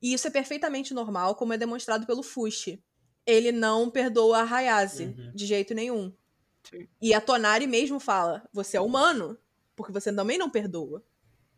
[0.00, 2.82] e isso é perfeitamente normal, como é demonstrado pelo Fushi.
[3.26, 5.32] Ele não perdoa a Hayase, Uhum.
[5.34, 6.12] de jeito nenhum.
[6.62, 6.88] Sim.
[7.00, 9.36] E a Tonari mesmo fala: você é humano,
[9.76, 11.04] porque você também não perdoa.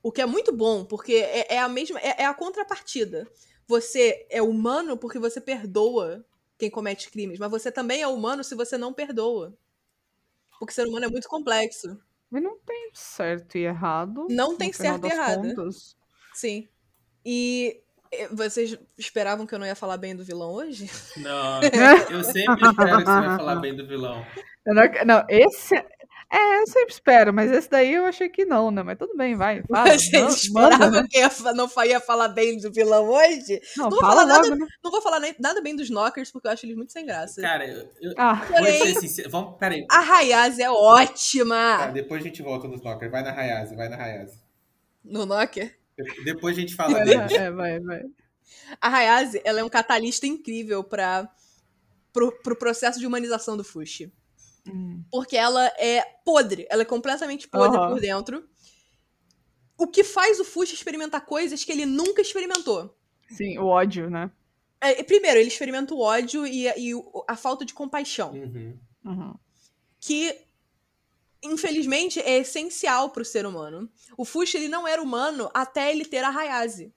[0.03, 2.01] O que é muito bom, porque é, é a mesma.
[2.01, 3.29] É, é a contrapartida.
[3.69, 6.25] Você é humano porque você perdoa
[6.61, 9.53] quem comete crimes, mas você também é humano se você não perdoa.
[10.59, 11.99] Porque ser humano é muito complexo.
[12.31, 14.27] E não tem certo e errado.
[14.29, 15.43] Não tem certo e errado.
[15.43, 15.97] contas.
[16.35, 16.69] Sim.
[17.25, 17.81] E
[18.13, 20.89] eh, vocês esperavam que eu não ia falar bem do vilão hoje?
[21.17, 21.63] Não,
[22.11, 24.25] eu sempre espero que você vai falar bem do vilão.
[24.67, 25.75] Não, não, esse.
[26.33, 28.83] É, eu sempre espero, mas esse daí eu achei que não, né?
[28.85, 29.63] Mas tudo bem, vai.
[29.69, 31.09] Fala, Vocês não, esperavam manda.
[31.09, 33.61] que ia não ia falar bem do vilão hoje?
[33.77, 34.67] Não, Não vou fala falar nada- né?
[34.85, 37.41] Não vou falar nem- nada bem dos Knockers, porque eu acho eles muito sem graça.
[37.41, 39.29] Cara, eu, eu Ah, vou Porém- ser sincero.
[39.31, 39.85] Vamos, peraí.
[39.91, 43.11] A Hayase é ótima Tá, depois a gente volta nos Knocker.
[43.11, 44.39] Vai na Hayase, vai na Hayase.
[45.05, 45.77] no Knocker.
[46.25, 47.33] Depois a gente fala deles.
[47.33, 48.03] é, vai, vai.
[48.81, 51.29] A Hayase, ela é um catalista incrível para
[52.13, 54.13] pro, pro processo de humanização do Fushi.
[54.73, 55.05] Hum.
[55.11, 56.67] Porque ela é podre.
[56.71, 57.91] Ela é completamente podre Aham.
[57.91, 58.49] por dentro.
[59.77, 62.95] O que faz o Fuxi experimentar coisas que ele nunca experimentou.
[63.31, 64.31] Sim, o ódio, né?
[64.81, 68.33] É, primeiro, ele experimenta o ódio e, e o- a falta de compaixão.
[68.33, 68.79] Uhum.
[69.05, 69.35] Uhum.
[69.99, 70.37] que
[71.43, 73.91] infelizmente é essencial pro ser humano.
[74.17, 76.93] O Fushi ele não era humano até ele ter a Hayase.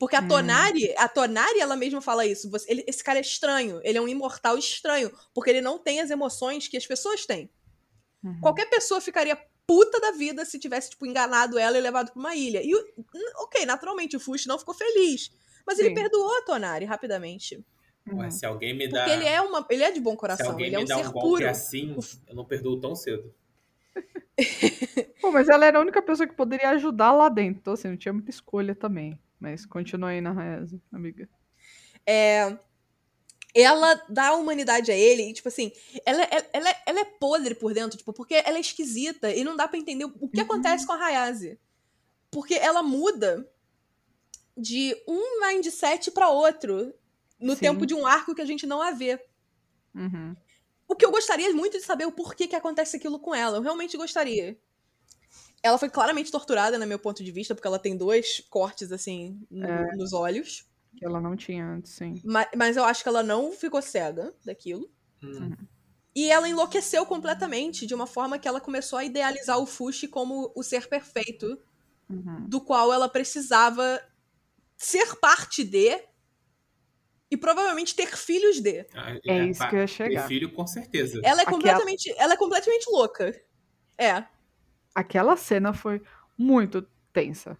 [0.00, 0.28] Porque a Hum.
[0.28, 4.00] Tonari, a Tonari ela mesma fala isso, você- ele- esse cara é estranho, ele é
[4.00, 7.50] um imortal estranho, porque ele não tem as emoções que as pessoas têm.
[8.24, 8.40] Uhum.
[8.40, 12.34] Qualquer pessoa ficaria puta da vida se tivesse tipo enganado ela e levado pra uma
[12.34, 12.62] ilha.
[12.64, 12.74] E
[13.36, 15.30] OK, naturalmente o Fushi não ficou feliz,
[15.66, 15.94] mas ele Sim.
[15.94, 17.62] perdoou a Tonari rapidamente.
[18.10, 18.20] Uhum.
[18.20, 19.00] Ué, se alguém me dá.
[19.04, 20.88] Porque ele é uma, ele é de bom se coração, alguém ele é me um
[20.88, 21.48] dá ser um golpe puro.
[21.48, 21.94] assim,
[22.26, 23.34] eu não perdoo tão cedo.
[25.20, 27.60] Pô, mas ela era a única pessoa que poderia ajudar lá dentro.
[27.60, 29.18] Então, assim, não tinha muita escolha também.
[29.40, 31.28] Mas continua aí na Reza, amiga.
[32.06, 32.58] É,
[33.54, 35.72] ela dá a humanidade a ele e, tipo assim,
[36.04, 39.42] ela, ela, ela, é- ela é podre por dentro, tipo, porque ela é esquisita e
[39.42, 40.44] não dá pra entender o que Uhum.
[40.44, 41.58] acontece com a Hayase.
[42.30, 43.48] Porque ela muda
[44.56, 46.92] de um mindset pra outro
[47.40, 47.60] no Sim.
[47.60, 49.18] tempo de um arco que a gente não a vê.
[49.94, 50.36] Uhum.
[50.86, 53.56] O que eu gostaria muito de saber é o porquê que acontece aquilo com ela.
[53.56, 54.58] Eu realmente gostaria.
[55.62, 59.40] Ela foi claramente torturada, no meu ponto de vista, porque ela tem dois cortes, assim,
[59.50, 59.94] no- É.
[59.96, 60.66] nos olhos.
[60.96, 62.20] Que ela não tinha antes, sim.
[62.24, 64.90] Ma- Mas, eu acho que ela não ficou cega daquilo.
[65.22, 65.52] Hum.
[66.14, 70.50] E ela enlouqueceu completamente, de uma forma que ela começou a idealizar o Fushi como
[70.56, 71.58] o ser perfeito,
[72.08, 72.46] Uhum.
[72.48, 74.02] do qual ela precisava
[74.76, 76.02] ser parte de
[77.30, 78.84] e provavelmente ter filhos de.
[78.94, 80.26] Ah, É isso pá, que eu ia ter chegar.
[80.26, 81.20] filho, com certeza.
[81.22, 83.40] Ela é Aquela- completamente, ela é completamente louca.
[83.96, 84.24] É.
[84.94, 86.02] Aquela cena foi
[86.36, 87.56] muito tensa.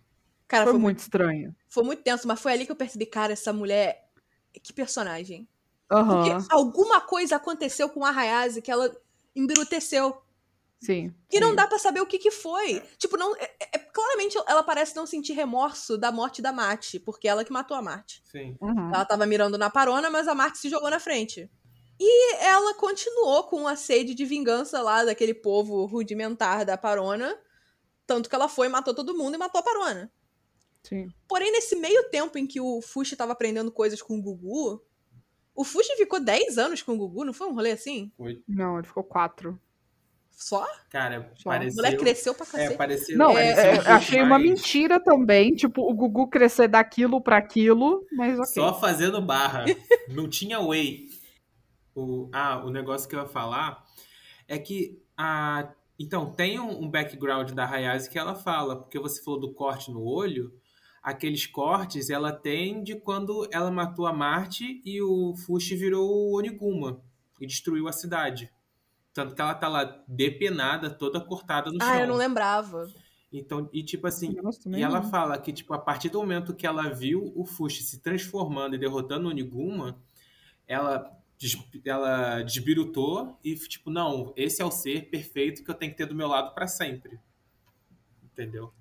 [0.49, 1.55] Cara, foi, foi, muito estranha.
[1.69, 4.09] foi muito tenso, mas foi ali que eu percebi, cara, essa mulher.
[4.63, 5.49] Que personagem.
[5.91, 8.91] Aham, Porque alguma coisa aconteceu com a Hayase que ela
[9.35, 10.21] embruteceu.
[10.81, 11.15] sim.
[11.31, 11.57] E não sim.
[11.57, 12.83] dá pra saber o que que foi.
[12.99, 13.35] Tipo, não.
[13.37, 17.53] é- é- claramente ela parece não sentir remorso da morte da Mate, porque ela que
[17.53, 18.21] matou a Mate.
[18.25, 18.57] Sim.
[18.61, 18.93] Uhum.
[18.93, 21.49] Ela tava mirando na Parona, mas a Marte se jogou na frente.
[22.03, 27.37] E ela continuou com a sede de vingança lá daquele povo rudimentar da Parona.
[28.07, 30.11] Tanto que ela foi, matou todo mundo e matou a Parona.
[30.83, 31.09] Sim.
[31.29, 34.83] Porém, nesse meio tempo em que o Fushi tava aprendendo coisas com o Gugu,
[35.55, 38.11] o Fushi ficou 10 anos com o Gugu, não foi um rolê assim?
[38.17, 38.43] Foi.
[38.49, 39.61] Não, ele ficou quatro.
[40.31, 40.67] Só?
[40.89, 41.51] Cara, Só.
[41.51, 41.77] A pareceu.
[41.77, 42.77] mulher cresceu pra É, cacete.
[42.79, 43.19] pareceu.
[43.19, 48.03] Não, É, é, um achei uma mentira também, tipo, o Gugu crescer daquilo pra aquilo,
[48.13, 48.47] mas ok.
[48.55, 49.67] Só fazendo barra.
[50.09, 51.11] Não tinha way.
[51.95, 53.85] O, ah, o negócio que eu ia falar
[54.47, 55.73] é que a.
[55.99, 59.91] Então, tem um, um background da Hayase que ela fala, porque você falou do corte
[59.91, 60.53] no olho.
[61.03, 66.37] Aqueles cortes ela tem de quando ela matou a Marte e o Fushi virou o
[66.37, 67.03] Oniguma
[67.41, 68.51] e destruiu a cidade.
[69.13, 71.89] Tanto que ela tá lá depenada, toda cortada no chão.
[71.89, 72.87] Ah, eu não lembrava.
[73.33, 75.11] Então, e tipo assim, Nossa, e ela não.
[75.11, 78.79] fala que, tipo, a partir do momento que ela viu o Fushi se transformando e
[78.79, 80.01] derrotando o Oniguma,
[80.67, 81.11] ela,
[81.85, 86.07] ela desbirutou e, tipo, não, esse é o ser perfeito que eu tenho que ter
[86.07, 87.19] do meu lado pra sempre.
[88.25, 88.73] Entendeu?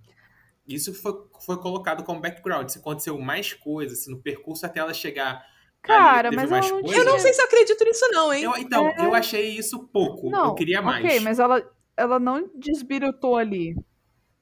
[0.67, 2.69] Isso foi, foi colocado como background.
[2.69, 5.43] Se aconteceu mais coisas, se no percurso até ela chegar.
[5.81, 6.81] Cara, ali, mas mais ela.
[6.81, 8.43] Eu não sei se eu acredito nisso, não, hein?
[8.43, 9.05] Eu- então, É.
[9.05, 10.29] eu achei isso pouco.
[10.29, 11.03] Não, eu queria mais.
[11.03, 11.63] ok, mas ela,
[11.97, 13.75] ela não desbirutou ali.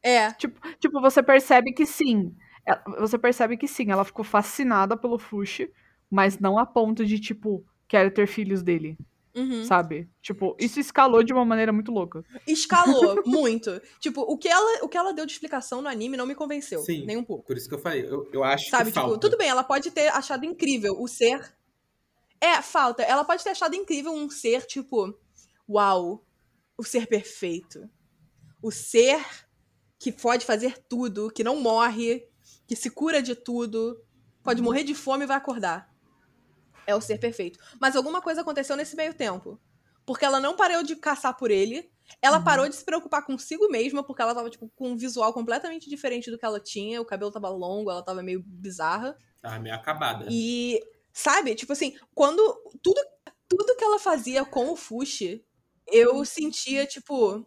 [0.04, 0.32] É.
[0.34, 2.36] Tipo, você percebe que sim.
[2.66, 5.72] Ela- Você percebe que sim, ela ficou fascinada pelo Fushi,
[6.10, 8.98] mas não a ponto de, tipo, quero ter filhos dele,
[9.36, 9.64] Uhum.
[9.66, 10.10] sabe?
[10.22, 12.24] Tipo, isso escalou de uma maneira muito louca.
[12.48, 13.80] Escalou muito.
[14.00, 16.80] Tipo, o que, ela, o que ela deu de explicação no anime não me convenceu.
[16.82, 17.06] Sim.
[17.06, 17.46] Nem um pouco.
[17.46, 18.04] Por isso que eu falei.
[18.06, 19.20] Eu, eu acho Sabe, que tipo, falta.
[19.20, 21.56] tudo bem, ela pode ter achado incrível o ser.
[22.42, 23.04] É, falta.
[23.04, 25.16] Ela pode ter achado incrível um ser, tipo,
[25.70, 26.24] uau,
[26.78, 27.88] o ser perfeito.
[28.62, 29.24] O ser
[30.00, 32.28] que pode fazer tudo, que não morre,
[32.68, 34.00] que se cura de tudo,
[34.44, 35.92] pode morrer de fome e vai acordar.
[36.88, 37.60] É o ser perfeito.
[37.82, 39.60] Mas alguma coisa aconteceu nesse meio tempo.
[40.06, 41.92] Porque ela não parou de caçar por ele.
[42.22, 42.44] Ela Uhum.
[42.46, 46.32] parou de se preocupar consigo mesma, porque ela tava, tipo, com um visual completamente diferente
[46.32, 47.02] do que ela tinha.
[47.02, 49.18] O cabelo tava longo, ela tava meio bizarra.
[49.42, 50.26] Tá meio acabada.
[50.32, 50.80] E,
[51.14, 52.42] sabe, tipo assim, quando.
[52.82, 53.02] Tudo,
[53.50, 55.44] tudo que ela fazia com o Fushi,
[55.92, 57.46] eu sentia, tipo.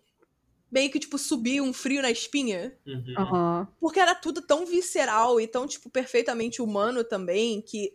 [0.70, 2.78] Meio que, tipo, subir um frio na espinha.
[2.86, 3.14] Uhum.
[3.18, 3.68] Aham.
[3.80, 7.92] Porque era tudo tão visceral e tão, tipo, perfeitamente humano também, que.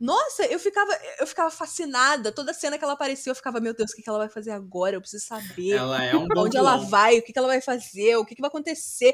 [0.00, 2.32] Nossa, eu ficava, eu ficava fascinada.
[2.32, 4.50] Toda cena que ela aparecia, eu ficava, meu Deus, o que, que ela vai fazer
[4.50, 4.96] agora?
[4.96, 5.72] Eu preciso saber.
[5.72, 8.34] Ela é um bom Onde ela vai, o que, que ela vai fazer, o que,
[8.34, 9.12] que vai acontecer.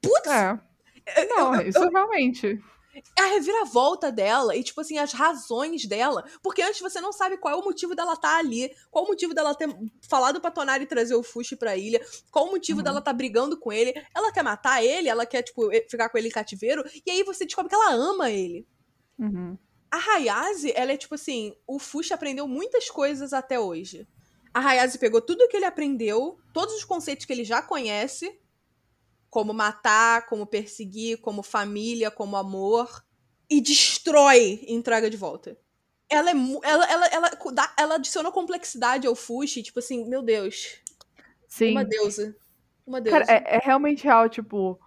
[0.00, 0.26] Putz!
[0.28, 1.26] É.
[1.28, 2.58] Não, isso realmente.
[3.18, 6.24] a reviravolta dela e, tipo assim, as razões dela.
[6.42, 9.34] Porque antes você não sabe qual é o motivo dela estar ali, qual o motivo
[9.34, 9.68] dela ter
[10.08, 12.84] falado pra Tonari trazer o Fushi pra ilha, qual o motivo Uhum.
[12.84, 13.92] dela tá brigando com ele.
[14.14, 16.82] Ela quer matar ele, ela quer, tipo, ficar com ele em cativeiro.
[17.04, 18.66] E aí você descobre que ela ama ele.
[19.18, 19.56] Uhum.
[19.90, 24.06] A Hayase, ela é tipo assim, o Fushi aprendeu muitas coisas até hoje.
[24.52, 28.38] A Hayase pegou tudo que ele aprendeu, todos os conceitos que ele já conhece,
[29.30, 33.04] como matar, como perseguir, como família, como amor,
[33.48, 35.58] e destrói e entrega de volta.
[36.08, 40.80] Ela é ela, ela, ela, ela adicionou complexidade ao Fushi, tipo assim, meu Deus,
[41.48, 41.72] Sim.
[41.72, 42.36] uma deusa.
[42.86, 43.24] Uma deusa.
[43.24, 44.78] Cara, é, é realmente real, tipo.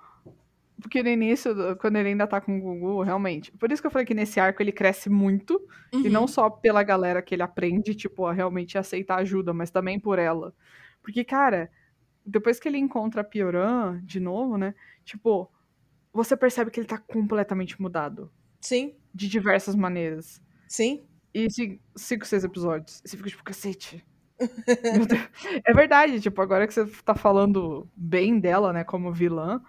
[0.81, 3.51] Porque no início, do- quando ele ainda tá com o Gugu, realmente.
[3.53, 5.61] Por isso que eu falei que nesse arco ele cresce muito.
[5.91, 6.09] E Uhum.
[6.09, 10.17] não só pela galera que ele aprende, tipo, a realmente aceitar ajuda, mas também por
[10.19, 10.53] ela.
[11.03, 11.69] Porque, cara,
[12.25, 14.73] depois que ele encontra a Pioran de novo, né?
[15.03, 15.51] Tipo,
[16.13, 18.31] você percebe que ele tá completamente mudado.
[18.61, 20.41] Sim, De diversas maneiras.
[20.67, 21.03] sim.
[21.33, 23.01] E ci- cinco, seis episódios.
[23.05, 24.03] E você fica tipo, cacete.
[25.65, 29.61] É verdade, tipo, agora que você tá falando bem dela, né, como vilã,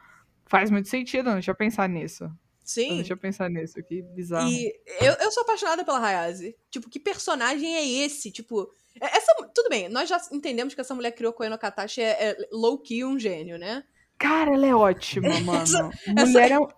[0.50, 2.24] faz muito sentido, eu não tinha pensado nisso.
[2.24, 2.30] Eu
[2.64, 2.96] Sim.
[2.98, 4.48] não tinha pensado nisso, que bizarro.
[4.50, 6.54] E eu, eu sou apaixonada pela Hayase.
[6.70, 8.30] Tipo, que personagem é esse?
[8.30, 9.32] Tipo, é- essa.
[9.54, 13.04] Tudo bem, nós já entendemos que essa mulher criou Koe no Katashi é, é low-key
[13.04, 13.82] um gênio, né?
[14.18, 15.62] Cara, ela é ótima, mano.
[15.62, 15.90] essa-
[16.26, 16.68] Mulher é, um-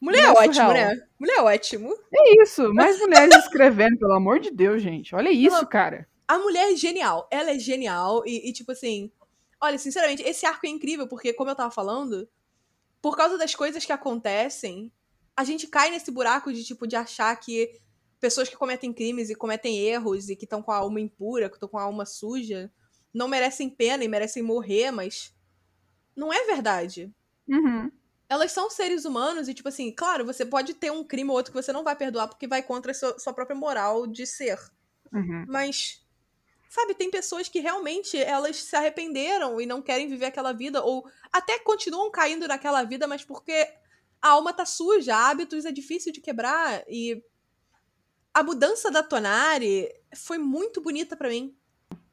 [0.00, 0.72] Mulher é Mulher ótimo, surreal.
[0.94, 1.02] né?
[1.18, 1.94] Mulher é ótimo.
[2.14, 5.14] é isso, mais mulheres escrevendo, pelo amor de Deus, gente.
[5.14, 6.08] Olha isso, Ela- cara.
[6.28, 7.26] A mulher é genial.
[7.32, 8.22] Ela é genial.
[8.24, 9.10] E, e, tipo assim.
[9.60, 12.26] Olha, sinceramente, esse arco é incrível, porque, como eu tava falando,
[13.00, 14.92] por causa das coisas que acontecem,
[15.36, 17.80] a gente cai nesse buraco de, tipo, de achar que
[18.20, 21.56] pessoas que cometem crimes e cometem erros e que estão com a alma impura, que
[21.56, 22.70] estão com a alma suja,
[23.12, 25.34] não merecem pena e merecem morrer, mas.
[26.14, 27.12] Não é verdade.
[27.48, 27.90] Uhum.
[28.28, 31.52] Elas são seres humanos e, tipo assim, claro, você pode ter um crime ou outro
[31.52, 34.58] que você não vai perdoar porque vai contra a sua, sua própria moral de ser.
[35.12, 35.46] Uhum.
[35.48, 35.99] Mas,
[36.70, 41.04] sabe, tem pessoas que realmente elas se arrependeram e não querem viver aquela vida, ou
[41.32, 43.68] até continuam caindo naquela vida, mas porque
[44.22, 46.84] a alma tá suja, hábitos é difícil de quebrar.
[46.88, 47.22] E
[48.32, 51.56] a mudança da Tonari foi muito bonita pra mim.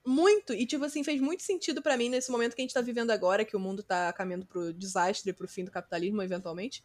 [0.03, 0.53] Muito.
[0.53, 3.11] E, tipo assim, fez muito sentido pra mim nesse momento que a gente tá vivendo
[3.11, 6.83] agora, que o mundo tá caminhando pro desastre, pro fim do capitalismo, eventualmente.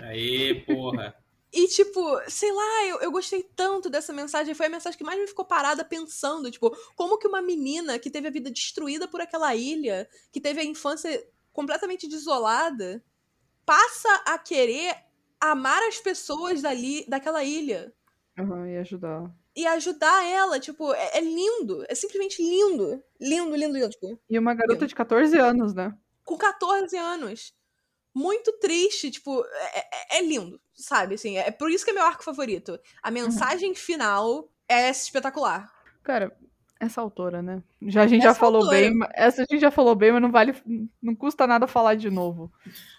[0.00, 1.14] Aê, porra.
[1.54, 4.54] E, tipo, sei lá, eu, eu gostei tanto dessa mensagem.
[4.54, 6.50] Foi a mensagem que mais me ficou parada pensando.
[6.50, 10.60] Tipo, como que uma menina que teve a vida destruída por aquela ilha, que teve
[10.60, 13.02] a infância completamente desolada,
[13.64, 14.96] passa a querer
[15.40, 17.94] amar as pessoas dali, daquela ilha.
[18.36, 19.32] Uhum, ia ajudar.
[19.54, 21.84] E ajudar ela, tipo, é, é lindo.
[21.88, 23.00] É simplesmente lindo.
[23.20, 23.90] Lindo, lindo, lindo.
[23.90, 25.96] Tipo, E uma garota de 14 anos, né?
[26.24, 27.54] com 14 anos.
[28.14, 29.78] Muito triste, tipo, é,
[30.16, 31.16] é- é lindo, sabe?
[31.16, 32.78] Assim, é por isso que é meu arco favorito.
[33.02, 35.70] A mensagem final é espetacular.
[36.02, 36.36] Cara,
[36.78, 37.62] essa autora, né?
[37.82, 38.78] Já a gente já Essa falou autora.
[38.80, 40.54] bem, essa a gente já falou bem, mas não vale,
[41.02, 42.52] não custa nada falar de novo.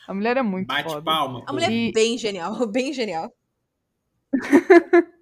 [0.08, 1.02] A mulher é muito Bate foda.
[1.04, 1.44] palma.
[1.48, 3.32] A mulher E- é bem genial, bem genial.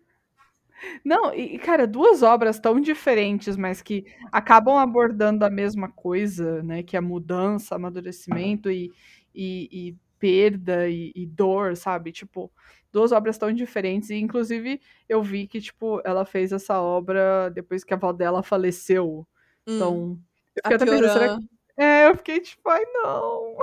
[1.04, 6.62] Não, e e, cara, duas obras tão diferentes, mas que acabam abordando a mesma coisa,
[6.64, 6.84] né?
[6.84, 8.92] Que é mudança, amadurecimento e,
[9.34, 12.12] e, e perda e, e dor, sabe?
[12.12, 12.52] Tipo,
[12.92, 14.10] duas obras tão diferentes.
[14.10, 18.44] E, inclusive, eu vi que, tipo, ela fez essa obra depois que a avó dela
[18.44, 19.28] faleceu.
[19.68, 20.20] Hum, Então,
[20.56, 21.40] eu a fiquei até pensando, será Pioran.
[21.40, 21.50] que...
[21.76, 23.58] É, eu fiquei tipo, ai, não.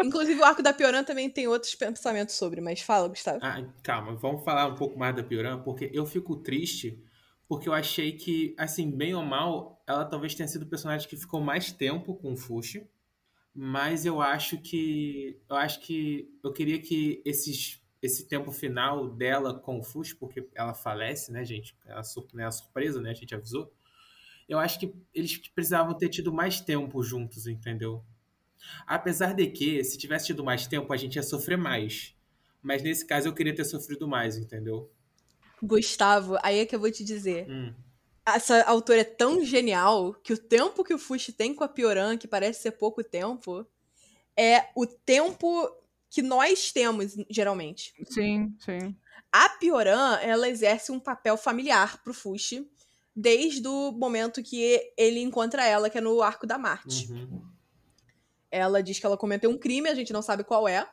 [0.00, 3.40] Inclusive, o arco da Pioran também tem outros pensamentos sobre, mas fala, Gustavo.
[3.40, 7.02] Ah, calma, vamos falar um pouco mais da Pioran, porque eu fico triste,
[7.48, 11.16] porque eu achei que, assim, bem ou mal, ela talvez tenha sido o personagem que
[11.16, 12.88] ficou mais tempo com o Fushi,
[13.58, 19.58] mas eu acho que eu acho que eu queria que esses, esse tempo final dela
[19.58, 21.74] com o Fushi, porque ela falece, né, gente?
[21.86, 21.94] É
[22.34, 23.10] né, a surpresa, né?
[23.10, 23.72] A gente avisou.
[24.46, 28.04] Eu acho que eles precisavam ter tido mais tempo juntos, entendeu?
[28.86, 32.14] Apesar de que, se tivesse tido mais tempo, a gente ia sofrer mais.
[32.62, 34.90] Mas nesse caso eu queria ter sofrido mais, entendeu?
[35.62, 37.48] Gustavo, aí é que eu vou te dizer.
[37.48, 37.72] Hum.
[38.26, 42.18] Essa autora é tão genial que o tempo que o Fushi tem com a Pioran,
[42.18, 43.64] que parece ser pouco tempo,
[44.36, 45.70] é o tempo
[46.10, 47.94] que nós temos, geralmente.
[48.10, 48.96] Sim, sim.
[49.32, 52.68] A Pioran, ela exerce um papel familiar pro Fushi
[53.14, 57.10] desde o momento que ele encontra ela, que é no arco da Marte.
[57.10, 57.42] Uhum.
[58.50, 60.88] Ela diz que ela cometeu um crime, a gente não sabe qual é,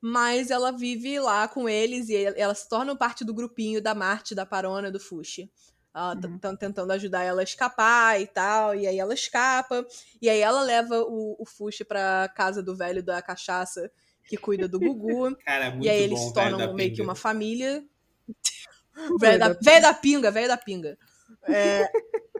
[0.00, 4.34] mas ela vive lá com eles e ela se torna parte do grupinho da Marte,
[4.34, 5.50] da Parona, do Fushi.
[5.96, 6.36] Uhum.
[6.36, 9.86] Estão tentando ajudar ela a escapar e tal, e aí ela escapa,
[10.20, 13.90] e aí ela leva o, o Fushi pra casa do velho da cachaça,
[14.28, 15.34] que cuida do Gugu.
[15.44, 17.84] Cara, muito e aí eles bom, se tornam meio que uma família.
[19.20, 20.98] Velho da velho da pinga, velho da pinga.
[21.46, 21.86] É,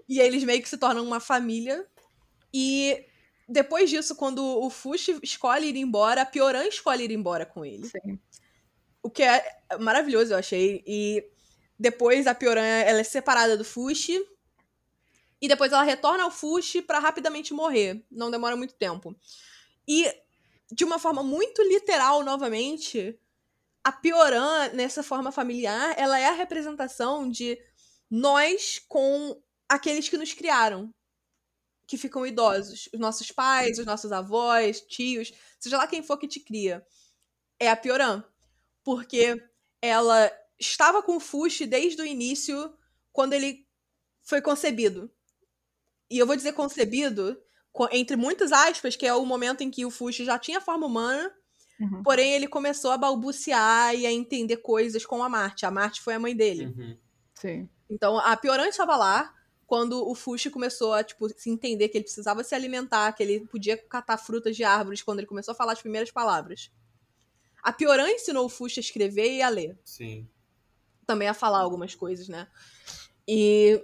[0.09, 1.87] e aí eles meio que se tornam uma família.
[2.51, 3.05] E
[3.47, 7.87] depois disso, quando o Fushi escolhe ir embora, a Pioran escolhe ir embora com ele.
[7.87, 8.19] Sim.
[9.03, 9.45] O que é
[9.79, 10.83] maravilhoso, eu achei.
[10.87, 11.23] E
[11.79, 14.25] depois a Pioran ela é separada do Fushi.
[15.41, 18.05] E depois ela retorna ao Fushi pra rapidamente morrer.
[18.11, 19.15] Não demora muito tempo.
[19.87, 20.11] E
[20.73, 23.19] de uma forma muito literal, novamente,
[23.85, 27.59] a Pioran, nessa forma familiar, ela é a representação de
[28.11, 30.93] nós com aqueles que nos criaram.
[31.87, 32.89] Que ficam idosos.
[32.93, 36.85] Os nossos pais, os nossos avós, tios, seja lá quem for que te cria.
[37.61, 38.25] É a Pioran.
[38.83, 39.41] Porque
[39.83, 42.73] ela estava com o Fushi desde o início,
[43.13, 43.67] quando ele
[44.23, 45.11] foi concebido.
[46.11, 47.41] E eu vou dizer concebido,
[47.73, 50.87] co- entre muitas aspas, que é o momento em que o Fushi já tinha forma
[50.87, 51.33] humana,
[51.79, 52.03] Uhum.
[52.03, 55.67] porém ele começou a balbuciar e a entender coisas com a Marte.
[55.67, 56.67] A Marte foi a mãe dele.
[56.67, 56.97] Uhum.
[57.35, 57.69] Sim.
[57.91, 59.35] Então a Pioran estava lá
[59.67, 63.41] quando o Fushi começou a tipo, se entender que ele precisava se alimentar, que ele
[63.47, 66.71] podia catar frutas de árvores, quando ele começou a falar as primeiras palavras.
[67.63, 70.27] A Pioran ensinou o Fushi a escrever e a ler Sim.
[71.07, 72.49] Também a falar algumas coisas, né?
[73.29, 73.83] E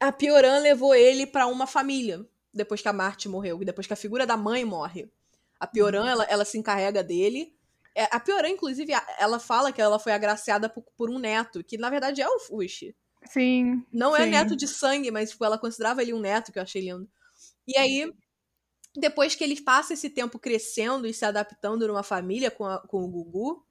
[0.00, 3.92] a Pioran levou ele pra uma família depois que a Marte morreu, e depois que
[3.92, 5.10] a figura da mãe morre.
[5.58, 7.56] A Pioran, ela, ela se encarrega dele.
[7.94, 11.78] É, A Pioran, inclusive, ela fala que ela foi agraciada por, por um neto, que
[11.78, 12.94] na verdade é o Fushi.
[13.26, 13.84] Sim.
[13.92, 14.30] Não é sim.
[14.30, 17.08] neto de sangue, mas tipo, ela considerava ele um neto, que eu achei lindo.
[17.66, 18.12] E aí,
[18.96, 23.02] depois que ele passa esse tempo crescendo e se adaptando numa família com, a- com
[23.04, 23.64] o Gugu,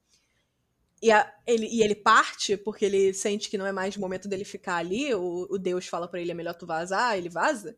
[1.01, 4.27] e, a- ele, e ele parte, porque ele sente que não é mais o momento
[4.27, 7.77] dele ficar ali, o, o Deus fala pra ele, é melhor tu vazar, ele vaza.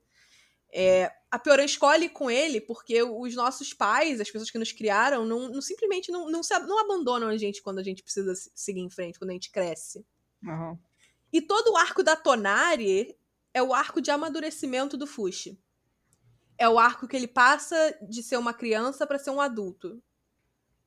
[0.75, 5.23] É, a Pioran escolhe com ele porque os nossos pais, as pessoas que nos criaram,
[5.25, 8.51] não, não- simplesmente não, não, se, não abandonam a gente quando a gente precisa se-
[8.55, 10.03] seguir em frente, quando a gente cresce.
[10.45, 10.77] Aham.
[11.31, 13.15] E todo o arco da Tonari
[13.53, 15.59] é o arco de amadurecimento do Fushi.
[16.57, 20.01] É o arco que ele passa de ser uma criança pra ser um adulto.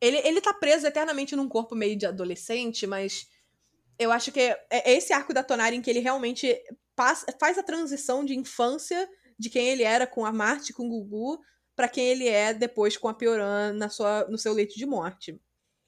[0.00, 3.28] Ele, ele tá preso eternamente num corpo meio de adolescente, mas
[3.98, 6.54] eu acho que é, é esse arco da Tonari em que ele realmente
[6.94, 10.88] passa- faz a transição de infância de quem ele era com a Marte, com o
[10.88, 11.40] Gugu,
[11.74, 15.38] pra quem ele é depois com a Pioran na sua, no seu leito de morte.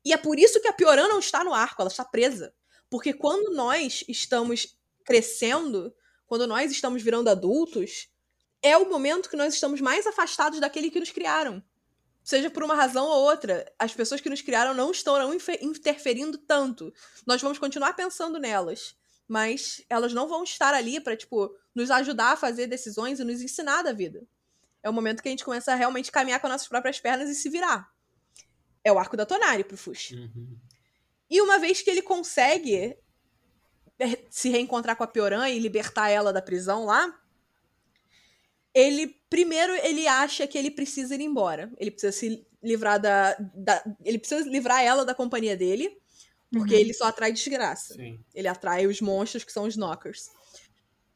[0.04, 2.54] E é por isso que a Pioran não está no arco, ela está presa.
[2.90, 5.94] Porque quando nós estamos crescendo,
[6.26, 8.11] quando nós estamos virando adultos,
[8.62, 11.62] é o momento que nós estamos mais afastados daquele que nos criaram.
[12.28, 16.92] Seja por uma razão ou outra, as pessoas que nos criaram não estarão interferindo tanto.
[17.26, 18.94] Nós vamos continuar pensando nelas,
[19.26, 23.40] mas elas não vão estar ali para tipo nos ajudar a fazer decisões e nos
[23.40, 24.28] ensinar da vida.
[24.82, 27.34] É o momento que a gente começa a realmente caminhar com nossas próprias pernas e
[27.34, 27.90] se virar.
[28.84, 30.14] É o arco da Tonari pro Fushi.
[30.14, 30.58] Uhum.
[31.30, 32.94] E uma vez que ele consegue
[34.28, 37.18] se reencontrar com a Pioran e libertar ela da prisão lá,
[38.74, 41.72] ele primeiro ele acha que ele precisa ir embora.
[41.78, 45.96] Ele precisa se livrar da, da- ele precisa livrar ela da companhia dele,
[46.50, 46.80] porque Uhum.
[46.80, 47.94] ele só atrai desgraça.
[47.94, 48.18] Sim.
[48.34, 50.28] Ele atrai os monstros que são os knockers.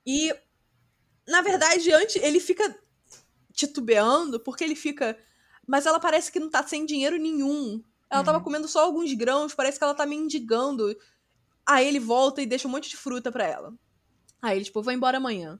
[0.07, 0.35] E
[1.27, 2.77] na verdade, antes ele fica
[3.53, 5.17] titubeando porque ele fica,
[5.67, 7.83] mas ela parece que não tá sem dinheiro nenhum.
[8.11, 8.45] Ela tava Uhum.
[8.45, 10.95] comendo só alguns grãos, parece que ela tá mendigando.
[11.67, 13.73] Aí ele volta e deixa um monte de fruta pra ela.
[14.41, 15.59] Aí ele, tipo, vou embora amanhã.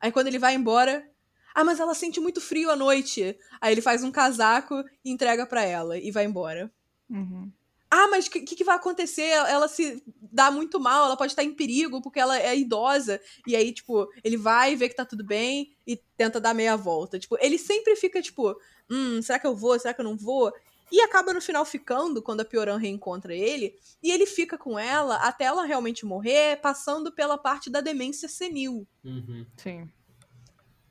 [0.00, 1.06] Aí quando ele vai embora,
[1.54, 3.36] ah, mas ela sente muito frio à noite.
[3.60, 6.72] Aí ele faz um casaco e entrega pra ela e vai embora.
[7.08, 7.50] Uhum.
[7.94, 9.28] Ah, mas o que, que, que vai acontecer?
[9.28, 13.20] Ela se dá muito mal, ela pode estar em perigo porque ela é idosa.
[13.46, 17.18] E aí, tipo, ele vai ver que tá tudo bem e tenta dar meia volta.
[17.18, 18.56] Tipo, ele sempre fica, tipo,
[18.90, 19.78] hum, será que eu vou?
[19.78, 20.50] Será que eu não vou?
[20.90, 23.74] E acaba no final ficando quando a Pioran reencontra ele.
[24.02, 28.86] E ele fica com ela até ela realmente morrer, passando pela parte da demência senil.
[29.04, 29.44] Uhum.
[29.56, 29.90] Sim.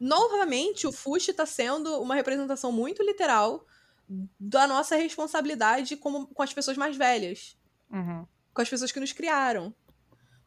[0.03, 3.67] Novamente, o Fushi tá sendo uma representação muito literal
[4.39, 7.55] da nossa responsabilidade como, com as pessoas mais velhas
[7.91, 8.25] Uhum.
[8.51, 9.73] com as pessoas que nos criaram.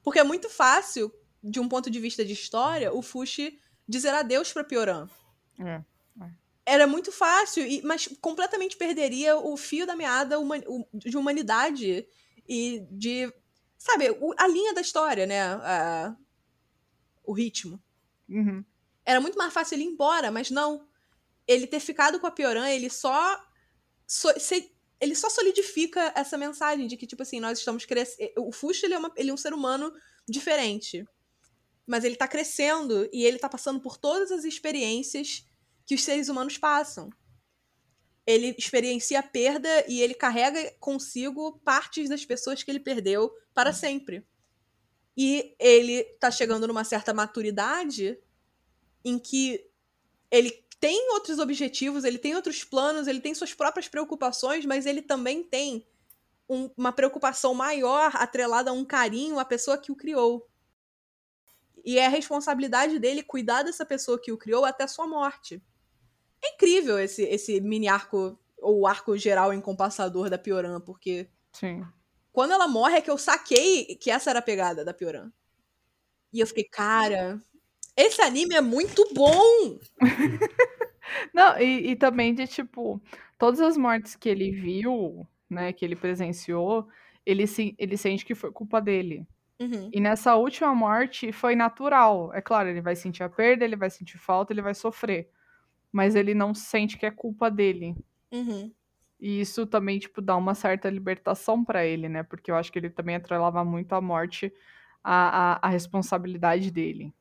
[0.02, 3.56] Porque é muito fácil, de um ponto de vista de história, o Fushi
[3.88, 5.08] dizer adeus pra Pioran.
[5.60, 5.80] É.
[6.66, 12.08] Era muito fácil, e- mas completamente perderia o fio da meada o- de humanidade
[12.48, 13.32] e de.
[13.78, 15.42] Sabe, o- a linha da história, né?
[15.42, 16.16] A-
[17.22, 17.78] o ritmo.
[18.28, 18.64] Uhum.
[19.04, 20.88] Era muito mais fácil ele ir embora, mas não.
[21.46, 23.40] Ele ter ficado com a Pioran, ele só.
[24.06, 28.30] so- se- ele só solidifica essa mensagem de que, tipo assim, nós estamos crescendo.
[28.38, 29.92] O Fushi, ele é, uma- ele é um ser humano
[30.28, 31.04] diferente.
[31.86, 35.46] Mas ele tá crescendo e ele tá passando por todas as experiências
[35.86, 37.10] que os seres humanos passam.
[38.26, 43.70] ele experiencia a perda e ele carrega consigo partes das pessoas que ele perdeu para
[43.72, 44.26] sempre.
[45.16, 48.18] E ele tá chegando numa certa maturidade
[49.04, 49.68] em que
[50.30, 55.02] ele tem outros objetivos, ele tem outros planos, ele tem suas próprias preocupações, mas ele
[55.02, 55.86] também tem
[56.48, 60.48] um- uma preocupação maior atrelada a um carinho à pessoa que o criou.
[61.84, 65.62] E é a responsabilidade dele cuidar dessa pessoa que o criou até sua morte.
[66.42, 71.86] É incrível esse, esse mini arco, ou arco geral encompassador da Pioran, porque Sim.
[72.32, 75.30] quando ela morre é que eu saquei que essa era a pegada da Pioran.
[76.32, 77.40] E eu fiquei, cara,
[77.96, 79.78] esse anime é muito bom!
[81.32, 83.00] Não, e, e também de tipo,
[83.38, 86.88] todas as mortes que ele viu, né, que ele presenciou,
[87.24, 89.26] ele, se, ele sente que foi culpa dele.
[89.60, 92.32] Uhum, E nessa última morte foi natural.
[92.34, 95.30] É claro, ele vai sentir a perda, ele vai sentir falta, ele vai sofrer.
[95.92, 97.96] Mas ele não sente que é culpa dele.
[98.32, 98.74] uhum.
[99.20, 102.22] E isso também, tipo, dá uma certa libertação pra ele, né?
[102.22, 104.52] Porque eu acho que ele também atrelava muito a morte
[105.02, 107.12] à, à, à responsabilidade dele.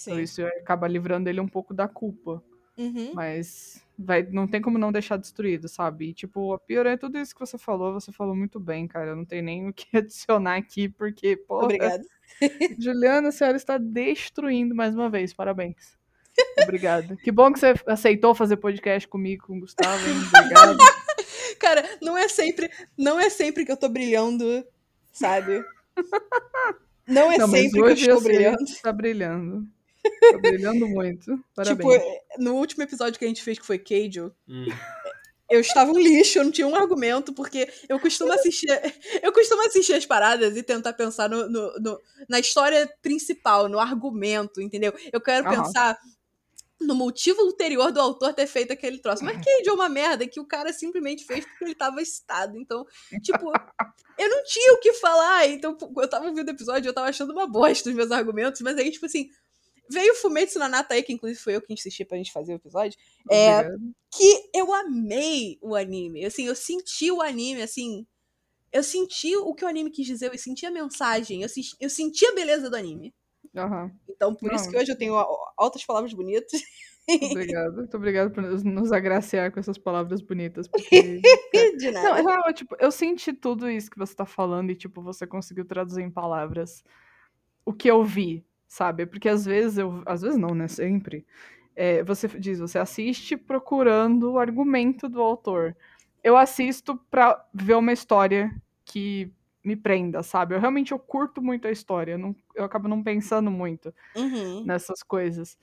[0.00, 0.22] Então Sim.
[0.22, 2.42] isso acaba livrando ele um pouco da culpa.
[2.76, 3.12] Uhum.
[3.14, 6.08] Mas vai, não tem como não deixar destruído, sabe?
[6.08, 9.10] E, tipo, a pior é tudo isso que você falou, você falou muito bem, cara.
[9.10, 12.04] Eu não tenho nem o que adicionar aqui, porque, porra, Obrigada.
[12.78, 15.32] Juliana, a senhora está destruindo mais uma vez.
[15.32, 16.00] Parabéns.
[16.62, 17.14] Obrigada.
[17.16, 20.02] que bom que você aceitou fazer podcast comigo, com o Gustavo.
[20.08, 20.16] hein?
[20.34, 20.78] Obrigado.
[21.60, 24.64] Cara, não é sempre, não é sempre que eu tô brilhando,
[25.12, 25.62] sabe?
[27.06, 28.64] Não é Não, sempre que eu estou eu brilhando.
[28.64, 29.68] que Tá brilhando.
[30.32, 31.38] Tá brilhando muito.
[31.54, 31.92] Parabéns.
[32.02, 34.66] Tipo, no último episódio que a gente fez, que foi Keijo, Hum.
[35.50, 38.68] eu estava um lixo, eu não tinha um argumento, porque eu costumo assistir.
[39.22, 43.78] Eu costumo assistir as paradas e tentar pensar no, no- no- na história principal, no
[43.78, 44.92] argumento, entendeu?
[45.12, 45.62] Eu quero Aham.
[45.62, 45.98] pensar
[46.80, 49.22] no motivo ulterior do autor ter feito aquele troço.
[49.24, 52.56] Mas Cage é uma merda que o cara simplesmente fez porque ele tava excitado.
[52.58, 52.84] Então,
[53.22, 53.52] tipo,
[54.18, 55.46] eu não tinha o que falar.
[55.48, 58.60] Então, eu tava ouvindo o episódio e eu tava achando uma bosta os meus argumentos,
[58.62, 59.28] mas aí, tipo assim.
[59.90, 62.52] Veio o Fumetsu no Nata aí, que inclusive foi eu que insisti pra gente fazer
[62.52, 62.98] o episódio
[63.30, 63.68] é,
[64.10, 66.24] que eu amei o anime.
[66.24, 68.06] Assim, eu senti o anime, assim.
[68.72, 71.90] Eu senti o que o anime quis dizer, eu senti a mensagem, eu, senti- eu
[71.90, 73.12] senti a beleza do anime.
[73.54, 73.90] Aham.
[74.08, 74.70] Então, por isso Não.
[74.70, 75.14] que hoje eu tenho
[75.58, 76.62] altas palavras bonitas.
[77.30, 77.74] Obrigado.
[77.74, 80.68] Muito obrigado por nos, agraciar com essas palavras bonitas.
[80.70, 81.20] Porque
[81.76, 82.20] De Não, nada.
[82.20, 85.64] é real, tipo, eu senti tudo isso que você tá falando e, tipo, você conseguiu
[85.64, 86.82] traduzir em palavras
[87.64, 89.04] o que eu vi, sabe?
[89.04, 90.02] Porque às vezes eu.
[90.06, 90.66] Às vezes não, né?
[90.66, 91.26] Sempre.
[91.76, 95.76] É, você diz, você assiste procurando o argumento do autor.
[96.24, 98.54] Eu assisto pra ver uma história
[98.84, 99.30] que
[99.64, 100.54] me prenda, sabe?
[100.54, 102.12] Eu realmente eu curto muito a história.
[102.12, 104.64] Eu, não- eu acabo não pensando muito Uhum.
[104.64, 105.56] nessas coisas.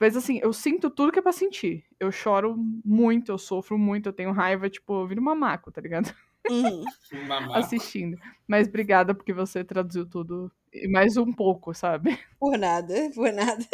[0.00, 1.84] Mas assim, eu sinto tudo que é pra sentir.
[1.98, 6.14] Eu choro muito, eu sofro muito, eu tenho raiva, tipo, eu viro mamaco, tá ligado?
[6.48, 6.84] Uhum.
[7.14, 7.58] Um babaca.
[7.58, 8.16] Assistindo.
[8.46, 12.18] Mas obrigada porque você traduziu tudo e mais um pouco, sabe?
[12.38, 13.64] Por nada, por nada.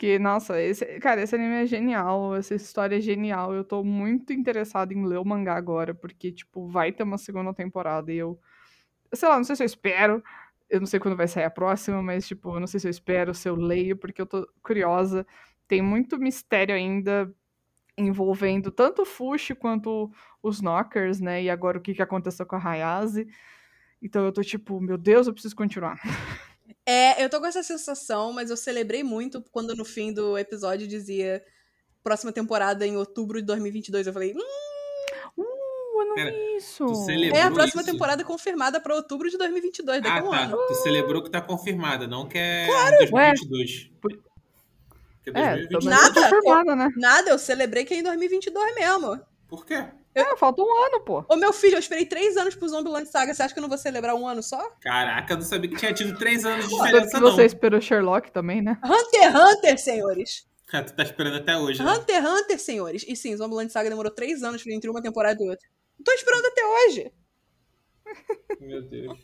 [0.00, 3.52] Porque, nossa, esse, cara, esse anime é genial, essa história é genial.
[3.52, 7.52] Eu tô muito interessada em ler o mangá agora, porque, tipo, vai ter uma segunda
[7.52, 8.40] temporada e eu.
[9.14, 10.22] Sei lá, não sei se eu espero.
[10.70, 12.90] Eu não sei quando vai sair a próxima, mas, tipo, eu não sei se eu
[12.90, 15.26] espero, se eu leio, porque eu tô curiosa.
[15.68, 17.32] Tem muito mistério ainda
[17.98, 20.10] envolvendo tanto o Fushi quanto
[20.42, 21.42] os Knockers, né?
[21.42, 23.28] E agora o que, que aconteceu com a Hayase.
[24.02, 25.98] Então eu tô tipo, meu Deus, eu preciso continuar.
[26.86, 30.86] É, eu tô com essa sensação, mas eu celebrei muito quando no fim do episódio
[30.88, 31.44] dizia
[32.02, 34.06] próxima temporada em outubro de 2022.
[34.06, 34.40] Eu falei, hum,
[35.36, 36.84] Uh, eu não Pera, vi isso.
[36.86, 37.92] tu celebrou é a próxima isso?
[37.92, 40.40] temporada confirmada pra outubro de 2022, daqui Ah, a um tá.
[40.44, 40.56] ano.
[40.68, 42.96] Tu celebrou que tá confirmada, não que é Claro!
[42.98, 43.90] 2022.
[44.00, 44.12] Por-
[45.22, 45.68] Porque É, 2022.
[45.68, 46.88] pelo menos Nada, tá confirmada, né?
[46.96, 49.20] Nada, eu celebrei que é em 2022 mesmo.
[49.46, 49.84] Por quê?
[50.20, 51.24] É, falta um ano, pô.
[51.28, 53.34] Ô, meu filho, eu esperei três anos pro Zombieland Saga.
[53.34, 54.58] Você acha que eu não vou celebrar um ano só?
[54.80, 57.30] Caraca, eu não sabia que tinha tido três anos de diferença, que não.
[57.32, 58.78] você esperou Sherlock também, né?
[58.84, 60.46] Hunter x Hunter, senhores.
[60.72, 61.90] Ah, tu tá esperando até hoje, né?
[61.90, 63.04] Hunter x Hunter, senhores.
[63.08, 65.68] E sim, Zombieland Saga demorou três anos pra entre uma temporada e outra.
[66.04, 67.12] Tô esperando até hoje.
[68.60, 69.18] Meu Deus.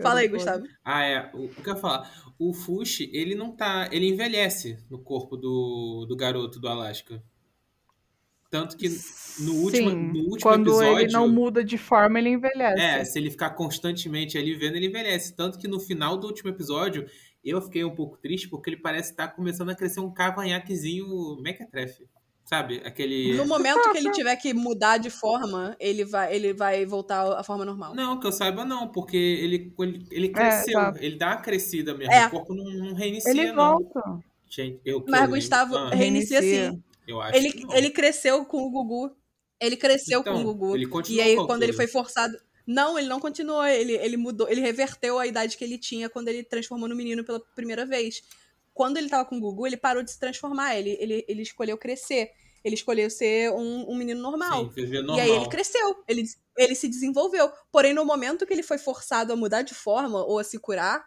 [0.00, 0.64] Fala aí, Gustavo.
[0.84, 1.30] Ah, é.
[1.32, 2.10] O, o que eu ia falar?
[2.38, 3.88] O Fushi, ele não tá.
[3.92, 7.22] Ele envelhece no corpo do, do garoto do Alasca.
[8.54, 8.88] Tanto que
[9.40, 10.98] no último, Sim, no último quando episódio.
[11.00, 12.80] ele não muda de forma, ele envelhece.
[12.80, 15.34] É, se ele ficar constantemente ali vendo, ele envelhece.
[15.34, 17.04] Tanto que no final do último episódio,
[17.44, 22.06] eu fiquei um pouco triste porque ele parece estar começando a crescer um cavanhaquezinho mequetrefe.
[22.44, 22.80] Sabe?
[22.84, 23.34] Aquele.
[23.36, 27.42] No momento que ele tiver que mudar de forma, ele vai, ele vai voltar à
[27.42, 27.92] forma normal.
[27.92, 30.74] Não, que eu saiba não, porque ele, ele, ele cresceu.
[30.74, 30.94] tá.
[31.00, 32.12] ele dá uma crescida mesmo.
[32.12, 32.26] É.
[32.28, 33.78] O corpo não, não reinicia, ele não.
[33.80, 34.00] volta.
[34.48, 35.90] Gente, eu que Mas, eu- Gustavo, Ah.
[35.90, 36.70] reinicia Reinicia.
[36.70, 36.82] sim.
[37.06, 37.74] Eu acho Ele, que não.
[37.76, 39.14] ele cresceu com o Gugu.
[39.60, 40.76] Ele cresceu Então, com o Gugu.
[40.76, 42.34] Ele E aí, quando ele foi forçado.
[42.36, 42.40] E.
[42.66, 43.64] Não, ele não continuou.
[43.66, 44.48] Ele, ele mudou.
[44.48, 48.22] Ele reverteu a idade que ele tinha quando ele transformou no menino pela primeira vez.
[48.72, 50.76] Quando ele tava com o Gugu, ele parou de se transformar.
[50.76, 52.30] Ele, ele, ele escolheu crescer.
[52.64, 54.64] Ele escolheu ser um, um menino normal.
[54.72, 55.20] Sim, ver E normal.
[55.20, 56.24] aí ele cresceu, ele,
[56.56, 57.52] ele se desenvolveu.
[57.70, 61.04] Porém, no momento que ele foi forçado a mudar de forma ou a se curar,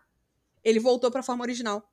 [0.64, 1.84] ele voltou pra forma original.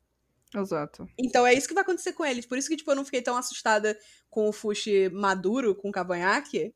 [0.53, 1.07] Exato.
[1.17, 2.45] Então é isso que vai acontecer com eles.
[2.45, 3.97] Por isso que, tipo, eu não fiquei tão assustada
[4.29, 6.73] com o Fushi maduro, com o cavanhaque.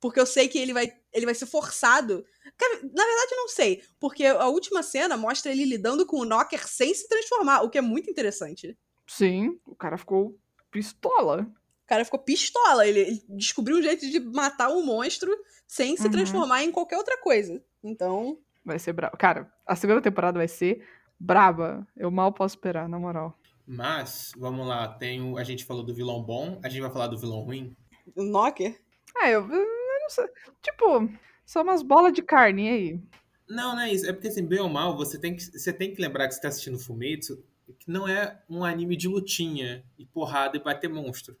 [0.00, 2.24] Porque eu sei que ele vai, ele vai ser forçado.
[2.44, 3.82] Na verdade, eu não sei.
[4.00, 7.78] Porque a última cena mostra ele lidando com o Knocker sem se transformar, o que
[7.78, 8.76] é muito interessante.
[9.06, 10.36] Sim, o cara ficou
[10.70, 11.42] pistola.
[11.84, 12.86] O cara ficou pistola.
[12.86, 15.30] Ele, ele descobriu um jeito de matar um monstro
[15.68, 16.10] sem se Uhum.
[16.10, 17.62] transformar em qualquer outra coisa.
[17.82, 19.16] Então, Vai ser brabo.
[19.16, 20.86] Cara, a segunda temporada vai ser
[21.22, 21.86] braba.
[21.96, 23.38] Eu mal posso esperar, na moral.
[23.64, 27.06] Mas, vamos lá, tem o, a gente falou do vilão bom, a gente vai falar
[27.06, 27.76] do vilão ruim.
[28.16, 28.80] o Knocker.
[29.18, 30.26] É, eu, eu não sei.
[30.60, 31.08] Tipo,
[31.46, 33.00] são umas bolas de carne e aí.
[33.48, 34.08] Não, não é isso.
[34.08, 36.40] É porque, assim, bem ou mal, você tem que, você tem que lembrar que você
[36.40, 37.42] tá assistindo Fumetsu,
[37.78, 41.36] que não é um anime de lutinha e porrada e bater monstro.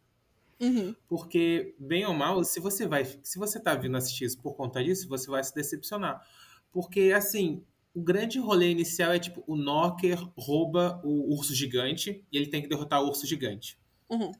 [0.60, 0.94] Uhum.
[1.08, 3.04] Porque, bem ou mal, se você vai.
[3.04, 6.24] Se você tá vindo assistir isso por conta disso, você vai se decepcionar.
[6.70, 7.64] Porque, assim,
[7.94, 12.62] o grande rolê inicial é tipo, o Knocker rouba o urso gigante e ele tem
[12.62, 13.78] que derrotar o urso gigante.
[14.08, 14.32] Uhum.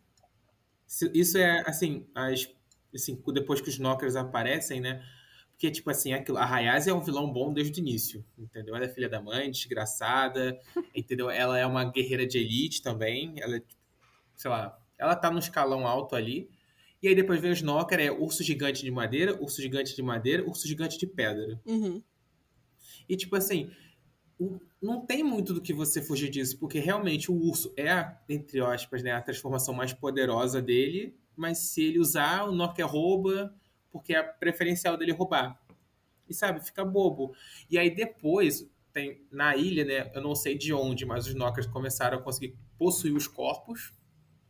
[1.15, 2.49] Isso é, assim, as,
[2.95, 5.03] assim, depois que os Knockers aparecem, né?
[5.51, 8.75] Porque, tipo assim, aquilo, a Hayase é um vilão bom desde o início, entendeu?
[8.75, 10.59] Ela é filha da mãe, desgraçada,
[10.95, 11.31] entendeu?
[11.31, 13.81] Ela é uma guerreira de elite também, ela é, tipo,
[14.35, 16.51] sei lá, ela tá no escalão alto ali.
[17.03, 20.45] E aí depois vem os Knocker, é urso gigante de madeira, urso gigante de madeira,
[20.49, 21.61] urso gigante de pedra.
[21.67, 22.03] Uhum.
[23.09, 23.71] E, tipo assim,
[24.39, 28.21] o- não tem muito do que você fugir disso, porque realmente o urso é, a,
[28.29, 33.55] entre aspas, né, a transformação mais poderosa dele, mas se ele usar, o Knocker rouba,
[33.91, 35.61] porque é a preferencial dele roubar.
[36.29, 37.35] E sabe, fica bobo.
[37.71, 41.67] E aí depois, tem na ilha, né, eu não sei de onde, mas os Knockers
[41.67, 43.93] começaram a conseguir possuir os corpos,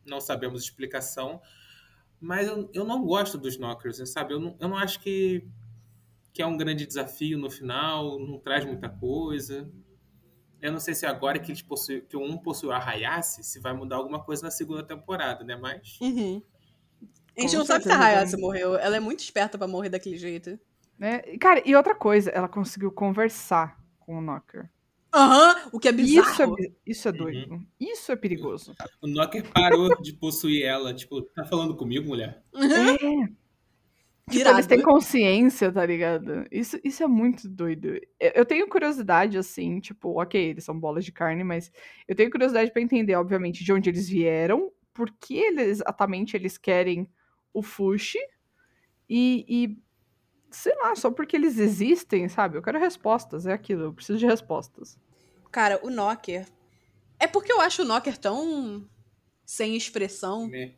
[0.06, 1.40] não sabemos explicação,
[2.20, 4.34] mas eu, eu não gosto dos Knockers, sabe?
[4.34, 5.44] Eu não, eu não acho que
[6.32, 9.70] que é um grande desafio no final, não traz muita coisa.
[10.60, 13.72] Eu não sei se agora que, eles possuem, que um possui a Hayase, se vai
[13.72, 15.56] mudar alguma coisa na segunda temporada, né?
[15.56, 15.98] Mas.
[16.00, 16.40] Uhum.
[17.36, 18.40] A gente não sabe se a Hayase né?
[18.40, 18.76] morreu.
[18.76, 20.58] Ela é muito esperta pra morrer daquele jeito.
[20.98, 21.22] Né?
[21.26, 24.70] E, Cara, e outra coisa, ela conseguiu conversar com o Knocker.
[25.14, 26.30] Aham, o que é bizarro.
[26.30, 27.66] Isso é, isso é doido.
[27.78, 28.74] Isso é perigoso.
[29.02, 30.94] O Knocker parou de possuir ela.
[30.94, 32.42] Tipo, tá falando comigo, mulher?
[32.54, 33.41] É.
[34.38, 36.46] Tipo, eles têm consciência, tá ligado?
[36.50, 37.94] Isso, isso é muito doido.
[38.18, 41.70] Eu, eu tenho curiosidade, assim, tipo, ok, eles são bolas de carne, mas
[42.06, 46.58] eu tenho curiosidade pra entender, obviamente, de onde eles vieram, por que eles, exatamente eles
[46.58, 47.08] querem
[47.52, 48.18] o Fushi,
[49.08, 49.78] e, e,
[50.50, 52.56] sei lá, só porque eles existem, sabe?
[52.56, 54.98] Eu quero respostas, é aquilo, eu preciso de respostas.
[55.50, 56.46] Cara, o Knocker.
[57.18, 58.88] É porque eu acho o Knocker tão
[59.44, 60.48] sem expressão.
[60.48, 60.72] Né?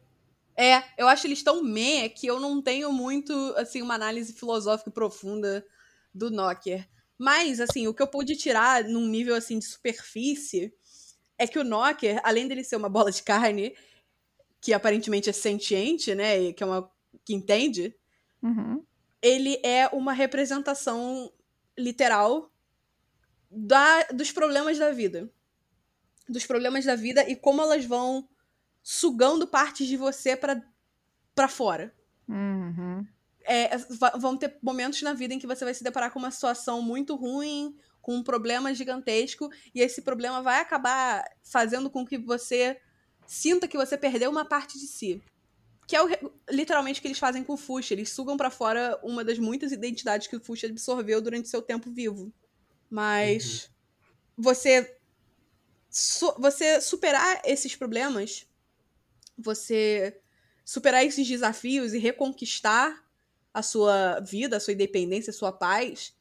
[0.56, 4.90] É, eu acho eles tão meh que eu não tenho muito, assim, uma análise filosófica
[4.90, 5.66] profunda
[6.14, 6.88] do Knocker.
[7.18, 10.72] Mas, assim, o que eu pude tirar num nível, assim, de superfície
[11.36, 13.74] é que o Knocker, além dele ser uma bola de carne,
[14.60, 16.90] que aparentemente é sentiente, né, e que é uma...
[17.24, 17.94] que entende,
[18.42, 18.84] Uhum.
[19.22, 21.32] ele é uma representação
[21.78, 22.52] literal
[23.50, 25.32] da, dos problemas da vida.
[26.28, 28.28] Dos problemas da vida e como elas vão
[28.84, 30.62] sugando partes de você pra
[31.34, 31.92] pra fora.
[32.28, 33.04] Uhum.
[33.42, 36.30] É, va- vão ter momentos na vida em que você vai se deparar com uma
[36.30, 42.16] situação muito ruim, com um problema gigantesco, e esse problema vai acabar fazendo com que
[42.18, 42.80] você
[43.26, 45.20] sinta que você perdeu uma parte de si.
[45.86, 46.08] Que é o
[46.50, 47.92] literalmente o que eles fazem com o Fuxi.
[47.94, 51.90] Eles sugam pra fora uma das muitas identidades que o Fuxi absorveu durante seu tempo
[51.90, 52.32] vivo.
[52.88, 53.70] Mas
[54.36, 54.96] você
[55.90, 58.46] su- você superar esses problemas,
[59.36, 60.20] você
[60.64, 63.04] superar esses desafios e reconquistar
[63.52, 66.14] a sua vida, a sua independência, a sua paz,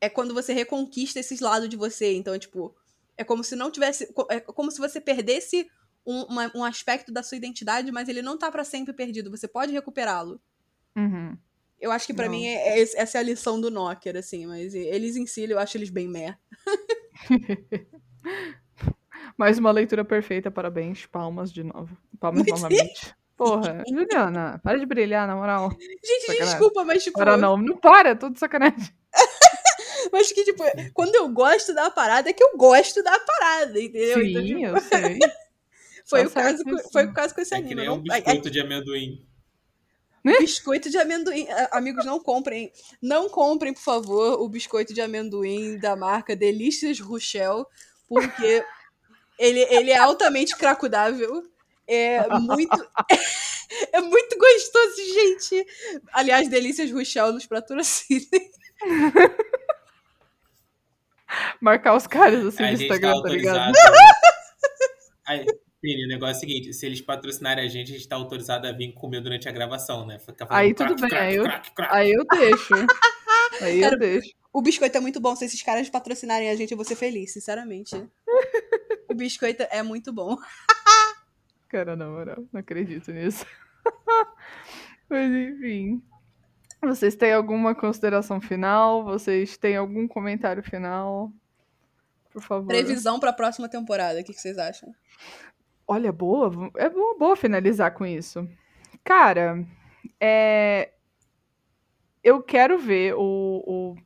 [0.00, 2.12] é quando você reconquista esses lados de você.
[2.14, 2.74] Então, é tipo,
[3.16, 4.12] é como se não tivesse.
[4.28, 5.68] É como se você perdesse
[6.04, 9.30] um, uma- um aspecto da sua identidade, mas ele não tá pra sempre perdido.
[9.30, 10.40] Você pode recuperá-lo.
[10.96, 11.36] Uhum.
[11.80, 12.32] Eu acho que Não.
[12.32, 15.58] mim é, é essa é a lição do Knocker, assim, mas eles em si, eu
[15.58, 16.36] acho eles bem meh.
[19.36, 21.06] Mais uma leitura perfeita, parabéns.
[21.06, 21.96] Palmas de novo.
[22.20, 23.14] Palmas Muito novamente.
[23.36, 25.70] Porra, Juliana, para de brilhar, na moral.
[25.70, 26.44] Gente, Sacanagem.
[26.46, 27.20] desculpa, mas tipo.
[27.20, 28.88] Agora não, não para, tudo sacanagem.
[30.10, 30.62] Mas que, tipo,
[30.92, 34.20] quando eu gosto da parada, é que eu gosto da parada, entendeu?
[34.22, 35.18] Então, Sim, tipo, eu sei.
[36.04, 37.80] Foi, Tá o caso, foi o caso com esse É que anime.
[37.80, 39.26] nem não- um biscoito de amendoim.
[40.40, 41.46] Biscoito de amendoim.
[41.70, 42.70] Amigos, não comprem.
[43.00, 47.64] Não comprem, por favor, o biscoito de amendoim da marca Delícias Rochelle,
[48.08, 48.64] porque
[49.38, 51.42] ele, ele é altamente cracudável.
[51.86, 52.70] É muito.
[53.90, 55.66] É muito gostoso, gente.
[56.12, 58.28] Aliás, Delícias Rochelle nos patrocinem.
[61.60, 63.58] Marcar os caras assim a no tá Instagram, tá ligado?
[63.58, 63.96] autorizado.
[65.26, 65.46] Aí,
[65.80, 68.66] Pini, o negócio é o seguinte: se eles patrocinarem a gente, a gente tá autorizado
[68.66, 70.18] a vir comer durante a gravação, né?
[70.50, 71.94] Aí tudo crack, bem, crack, aí eu- crack, crack.
[71.94, 72.74] Aí eu deixo.
[73.60, 74.30] Aí eu Cara, deixo.
[74.52, 75.34] O biscoito é muito bom.
[75.34, 77.96] Se esses caras patrocinarem a gente, eu vou ser feliz, sinceramente.
[79.12, 80.36] O biscoito é muito bom.
[81.68, 83.44] Cara, na moral, não acredito nisso.
[85.08, 86.02] Mas enfim.
[86.80, 89.04] Vocês têm alguma consideração final?
[89.04, 91.30] Vocês têm algum comentário final?
[92.30, 92.66] Por favor.
[92.66, 94.94] Previsão pra próxima temporada, o que, que vocês acham?
[95.86, 96.70] Olha, boa.
[96.76, 98.48] É boa, boa finalizar com isso.
[99.04, 99.62] Cara,
[100.18, 100.92] é...
[102.24, 103.96] eu quero ver o, o,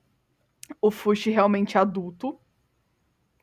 [0.80, 2.38] o Fushi realmente adulto.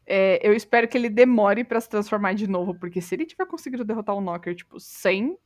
[0.06, 3.46] É, eu espero que ele demore pra se transformar de novo, porque se ele tiver
[3.46, 5.38] conseguido derrotar o Knocker, tipo, sem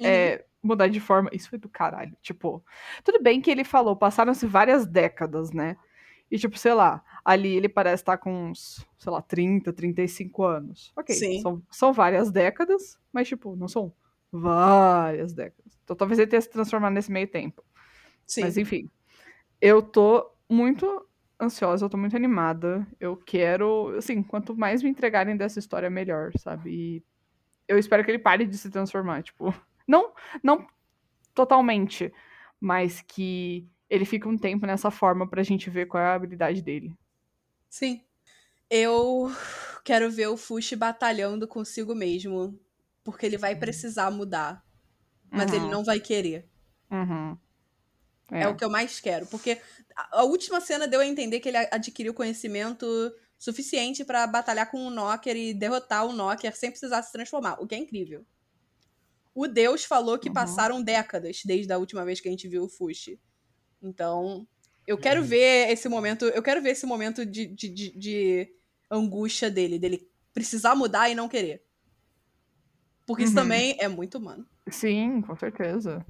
[0.00, 2.16] é, mudar de forma, isso foi do caralho.
[2.22, 2.64] Tipo,
[3.02, 5.76] tudo bem que ele falou, passaram-se várias décadas, né?
[6.30, 10.92] E, tipo, sei lá, ali ele parece estar com uns, sei lá, 30, 35 anos.
[10.96, 11.40] Ok, Sim.
[11.40, 13.92] São, são várias décadas, mas, tipo, não são
[14.32, 15.78] várias décadas.
[15.84, 17.62] Então talvez ele tenha se transformado nesse meio tempo.
[18.26, 18.40] Sim.
[18.40, 18.90] Mas enfim,
[19.60, 21.06] eu tô muito
[21.40, 22.86] ansiosa, eu tô muito animada.
[23.00, 26.70] Eu quero, assim, quanto mais me entregarem dessa história, melhor, sabe?
[26.70, 27.04] E
[27.68, 29.54] eu espero que ele pare de se transformar, tipo,
[29.88, 30.12] não,
[30.42, 30.66] não
[31.34, 32.12] totalmente,
[32.60, 36.62] mas que ele fique um tempo nessa forma pra gente ver qual é a habilidade
[36.62, 36.96] dele.
[37.68, 38.04] Sim.
[38.70, 39.30] Eu
[39.84, 42.58] quero ver o Fushi batalhando consigo mesmo.
[43.04, 44.64] Porque ele vai precisar mudar.
[45.32, 46.50] Mas ele Uhum, não vai querer.
[46.90, 47.38] uhum.
[48.30, 48.46] É.
[48.48, 49.26] o que eu mais quero.
[49.26, 49.60] Porque
[49.94, 52.86] a, a última cena deu a entender que ele adquiriu conhecimento
[53.38, 57.60] suficiente pra batalhar com o Knocker e derrotar o Knocker sem precisar se transformar.
[57.60, 58.24] O que é incrível.
[59.34, 60.34] O Deus falou que Uhum.
[60.34, 63.20] passaram décadas desde a última vez que a gente viu o Fushi.
[63.82, 64.46] Então,
[64.86, 65.26] eu quero Uhum.
[65.26, 66.24] ver esse momento.
[66.26, 68.54] Eu quero ver esse momento de, de, de, de
[68.90, 71.62] angústia dele, dele precisar mudar e não querer.
[73.06, 73.42] Porque isso Uhum.
[73.42, 74.48] também é muito humano.
[74.70, 76.04] Sim, com certeza.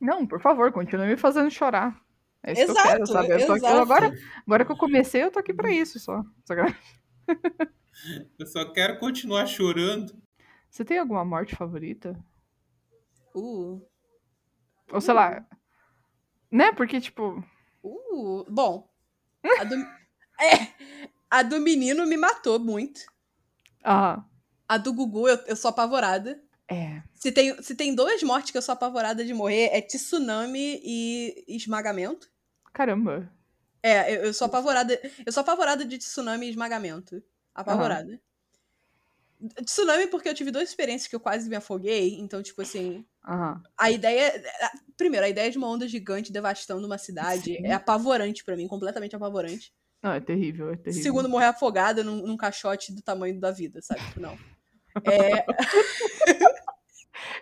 [0.00, 2.00] Não, por favor, continue me fazendo chorar.
[2.42, 3.28] É isso que eu Exato, quero, sabe?
[3.34, 3.80] Eu tô aqui- exato.
[3.82, 4.12] agora,
[4.46, 6.24] agora que eu comecei, eu tô aqui pra isso só.
[6.44, 6.74] Saca?
[8.38, 10.14] Eu só quero continuar chorando.
[10.70, 12.18] Você tem alguma morte favorita?
[13.34, 13.82] Uh.
[14.90, 15.46] Ou sei lá.
[16.50, 16.72] Né?
[16.72, 17.44] Porque, tipo.
[17.84, 18.88] Uh, bom.
[19.58, 19.74] A do,
[20.40, 20.72] é,
[21.30, 23.00] a do menino me matou muito.
[23.84, 24.24] Ah,
[24.66, 26.42] A do Gugu, eu, eu sou apavorada.
[26.70, 27.02] É.
[27.14, 31.44] Se tem, se tem duas mortes que eu sou apavorada de morrer, é tsunami e
[31.48, 32.30] esmagamento.
[32.72, 33.30] Caramba.
[33.82, 34.98] É, eu, eu sou apavorada.
[35.26, 37.22] Eu sou apavorada de tsunami e esmagamento.
[37.54, 38.20] Apavorada.
[39.64, 42.18] Tsunami, porque eu tive duas experiências que eu quase me afoguei.
[42.20, 43.04] Então, tipo assim.
[43.26, 43.62] Aham.
[43.76, 44.32] A ideia.
[44.96, 47.66] Primeiro, a ideia de uma onda gigante devastando uma cidade Sim.
[47.66, 49.72] é apavorante pra mim, completamente apavorante.
[50.02, 51.02] Não, é terrível, é terrível.
[51.02, 54.00] Segundo, morrer afogada num, num caixote do tamanho da vida, sabe?
[54.06, 54.38] Tipo, não.
[55.04, 55.46] É,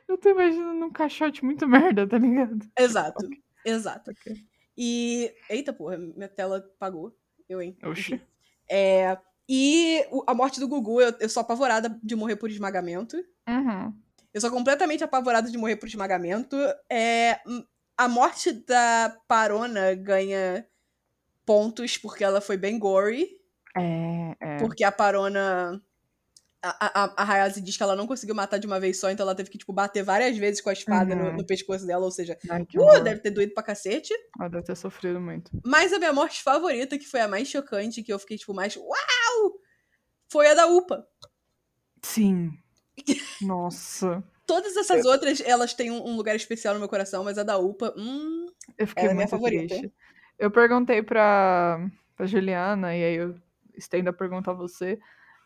[0.08, 2.66] Eu tô imaginando um caixote muito merda, tá ligado?
[2.78, 3.28] exato.
[3.64, 4.10] Exato.
[4.10, 4.36] Ok.
[4.76, 5.34] E.
[5.50, 7.14] Eita, porra, minha tela apagou.
[7.48, 7.76] Eu, hein?
[7.82, 8.20] Oxi.
[8.70, 9.16] É,
[9.48, 13.16] e a morte do Gugu, eu, eu sou apavorada de morrer por esmagamento.
[13.48, 13.94] Uhum.
[14.32, 16.56] Eu sou completamente apavorada de morrer por esmagamento.
[16.90, 17.64] É, hum,
[17.96, 20.66] a morte da Parona ganha
[21.46, 23.26] pontos porque ela foi bem gory.
[23.74, 24.58] É, é.
[24.58, 25.82] Porque a Parona.
[26.60, 29.22] A, a, a Hayase diz que ela não conseguiu matar de uma vez só, então
[29.24, 31.36] ela teve que, tipo, bater várias vezes com a espada no, Uhum.
[31.36, 34.12] no pescoço dela, ou seja, Ai, uh, deve ter doído pra cacete.
[34.38, 35.50] Ela deve ter sofrido muito.
[35.64, 38.76] Mas a minha morte favorita, que foi a mais chocante, que eu fiquei, tipo, mais
[38.76, 39.60] uau!
[40.30, 41.06] Foi a da UPA.
[42.02, 42.50] Sim.
[43.40, 44.22] Nossa.
[44.46, 47.58] Todas essas outras, elas têm um, um lugar especial no meu coração, mas a da
[47.58, 48.46] UPA, hum.
[48.76, 49.66] Eu fiquei Ela é minha muito favorita.
[49.76, 49.92] triste.
[50.38, 51.86] Eu perguntei pra,
[52.16, 53.34] pra Juliana, e aí eu
[53.76, 54.98] estendo a pergunta a você.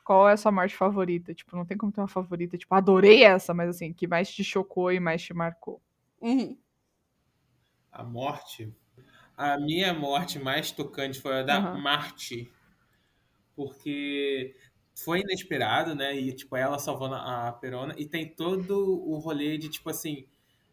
[0.04, 1.34] Qual é a sua morte favorita?
[1.34, 2.58] Tipo, não tem como ter uma favorita.
[2.58, 5.80] Tipo, adorei essa, mas assim, que mais te chocou e mais te marcou.
[6.20, 6.58] uhum.
[7.92, 8.74] A morte.
[9.36, 11.74] A minha morte mais tocante foi a da Aham.
[11.74, 12.50] Marte.
[13.54, 14.54] Porque
[14.94, 16.14] foi inesperado, né?
[16.16, 17.94] E, tipo, ela salvando a Perona.
[17.98, 20.26] E tem todo o rolê de, tipo assim,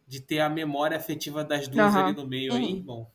[0.06, 1.96] de ter a memória afetiva das duas Aham.
[1.96, 2.76] ali no meio aí, Uhum.
[2.78, 3.10] irmão.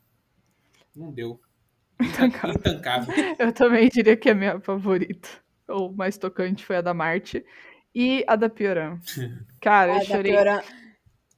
[0.95, 1.39] Não deu.
[2.01, 2.55] Intancável.
[2.55, 3.13] Intancável.
[3.39, 5.29] Eu também diria que a minha favorita,
[5.67, 7.45] ou mais tocante, foi a da Marte.
[7.93, 8.99] E a da Pioran.
[9.61, 10.31] Cara, eu Ah, da chorei.
[10.31, 10.61] Pioran.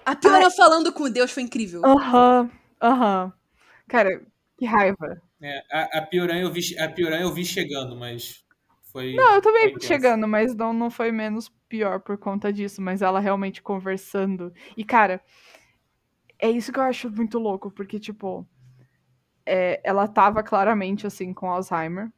[0.05, 1.81] A Pioran falando com Deus foi incrível.
[1.85, 2.49] Aham,
[2.81, 3.33] aham.
[3.87, 4.21] Cara,
[4.57, 5.21] que raiva.
[5.41, 8.43] É, a, a Pioran eu vi, a Pioran eu vi chegando, mas
[8.91, 9.13] foi.
[9.13, 9.87] Não, eu também foi tenso.
[9.87, 14.53] chegando, mas não, não foi menos pior por conta disso, mas ela realmente conversando.
[14.75, 15.21] E, cara,
[16.39, 18.47] é isso que eu acho muito louco, porque, tipo,
[19.45, 22.11] é, ela tava claramente, assim, com Alzheimer,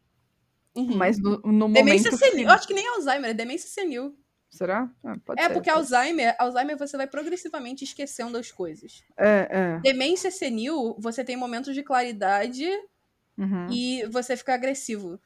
[0.81, 0.97] Uhum.
[0.97, 2.17] mas no, no Demência momento...
[2.17, 2.47] senil.
[2.47, 4.15] Eu acho que nem Alzheimer, é demência senil.
[4.51, 4.89] Será?
[5.03, 9.03] Ah, pode É, ser, porque pode- Alzheimer, Alzheimer você vai progressivamente esquecendo as coisas.
[9.17, 9.79] É, é.
[9.81, 12.67] Demência senil, você tem momentos de claridade
[13.37, 13.67] Uhum.
[13.71, 15.19] e você fica agressivo.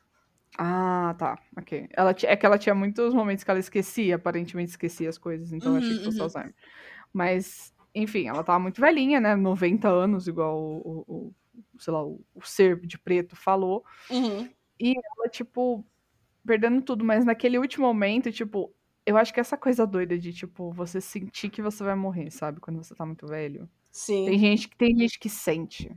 [0.57, 1.39] Ah, tá.
[1.57, 1.87] Ok.
[1.93, 5.71] Ela é que ela tinha muitos momentos que ela esquecia, aparentemente esquecia as coisas, então
[5.71, 6.23] eu achei Uhum, que fosse uhum.
[6.25, 6.53] Alzheimer.
[7.11, 9.35] Mas, enfim, ela tava muito velhinha, né?
[9.35, 10.77] 90 anos, igual o,
[11.07, 11.33] o- o-
[11.79, 13.83] sei lá, o, o ser de preto falou.
[14.09, 14.47] Uhum.
[14.79, 15.85] Ela, tipo,
[16.45, 18.73] perdendo tudo, mas naquele último momento, tipo,
[19.05, 22.59] eu acho que essa coisa doida de, tipo, você sentir que você vai morrer, sabe?
[22.61, 23.69] Quando você tá muito velho.
[23.91, 24.25] Sim.
[24.25, 25.91] Tem gente, que- tem gente que sente.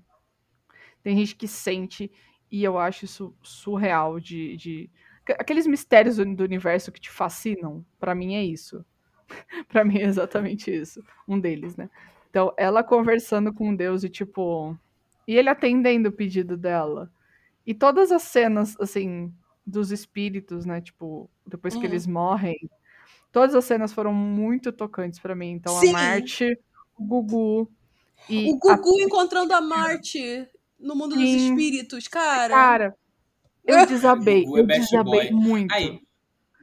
[1.03, 2.11] Tem gente que sente,
[2.51, 4.57] e eu acho isso surreal de.
[4.57, 4.91] de...
[5.39, 8.85] Aqueles mistérios do, do universo que te fascinam, pra mim é isso.
[9.68, 11.03] Pra mim é exatamente isso.
[11.29, 11.91] Um deles, né?
[12.31, 14.77] Então, ela conversando com Deus e, tipo.
[15.27, 17.11] E ele atendendo o pedido dela.
[17.67, 19.33] E todas as cenas, assim,
[19.67, 20.81] dos espíritos, né?
[20.81, 21.87] Tipo, depois que Uhum.
[21.87, 22.57] eles morrem.
[23.33, 25.51] Todas as cenas foram muito tocantes pra mim.
[25.51, 25.91] Então, Sim.
[25.91, 26.59] a Marte,
[26.97, 27.71] o Gugu.
[28.31, 30.49] E O a Gugu encontrando a Marte
[30.79, 31.51] no mundo dos Sim.
[31.51, 32.55] espíritos, cara.
[32.55, 32.97] Cara,
[33.64, 34.45] eu desabei.
[34.45, 35.31] Gugu é eu best desabei boy.
[35.33, 35.75] muito.
[35.75, 36.01] Aí,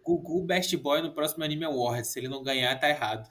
[0.05, 2.09] Gugu Best Boy no próximo Anime Awards.
[2.11, 3.29] Se ele não ganhar, tá errado.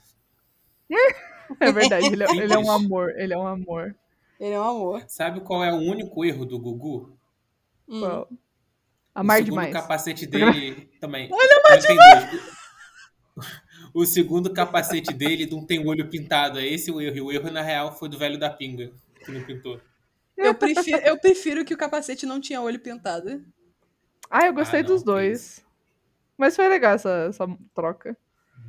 [1.59, 3.11] É verdade, ele, é- ele é um amor.
[3.17, 3.95] Ele é um amor.
[4.39, 5.03] Ele é um amor.
[5.07, 7.15] Sabe qual é o único erro do Gugu?
[7.93, 8.21] Hum.
[8.23, 8.39] O
[9.15, 9.73] Amar segundo demais.
[9.73, 11.29] capacete dele também.
[11.31, 12.53] Olha, amar demais!
[13.93, 16.57] O segundo capacete dele não tem o olho pintado.
[16.59, 17.15] É esse o erro.
[17.15, 18.91] E o erro, na real, foi do velho da pinga,
[19.23, 19.79] que não pintou.
[20.35, 23.43] Eu, prefiro, eu prefiro que o capacete não tinha olho pintado.
[24.29, 25.65] Ah, eu gostei Ah, não, dos que dois.
[26.35, 28.17] Mas foi legal essa, essa troca.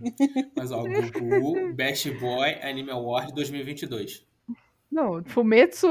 [0.55, 4.27] Mas, ó, Gugu Best Boy Anime Award 2022.
[4.91, 5.89] Não, Fumetsu,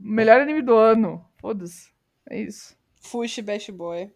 [0.00, 1.24] melhor anime do ano.
[1.40, 1.90] Foda-se.
[2.28, 2.76] É isso.
[3.02, 4.10] Fushi Best Boy.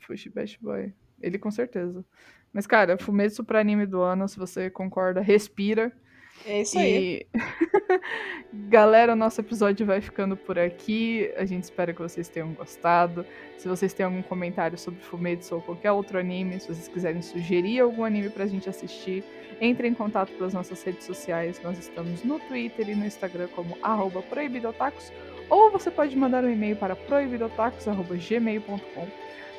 [0.00, 0.92] Fushi Best Boy.
[1.20, 2.04] Ele com certeza.
[2.52, 5.92] Mas, cara, Fumetsu pra anime do ano, se você concorda, respira.
[6.44, 7.22] É isso aí.
[7.22, 7.26] E
[8.68, 11.32] galera, o nosso episódio vai ficando por aqui.
[11.36, 13.24] A gente espera que vocês tenham gostado.
[13.56, 17.80] Se vocês têm algum comentário sobre Fumetsu ou qualquer outro anime, se vocês quiserem sugerir
[17.80, 19.24] algum anime pra gente assistir,
[19.60, 21.60] entre em contato pelas nossas redes sociais.
[21.62, 25.12] Nós estamos no Twitter e no Instagram como arroba proibidotacos,
[25.52, 29.06] ou você pode mandar um e-mail para proibidotacos.gmail.com.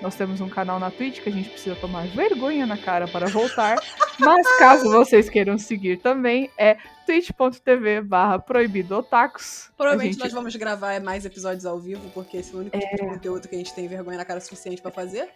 [0.02, 3.28] Nós temos um canal na Twitch que a gente precisa tomar vergonha na cara para
[3.28, 3.78] voltar.
[4.20, 6.76] Mas caso vocês queiram seguir também, é
[7.06, 9.70] twitch.tv barra proibidotacos.
[9.78, 12.96] Provavelmente gente- nós vamos gravar mais episódios ao vivo, porque esse é o único tipo
[12.96, 15.30] de conteúdo que a gente tem vergonha na cara suficiente pra fazer.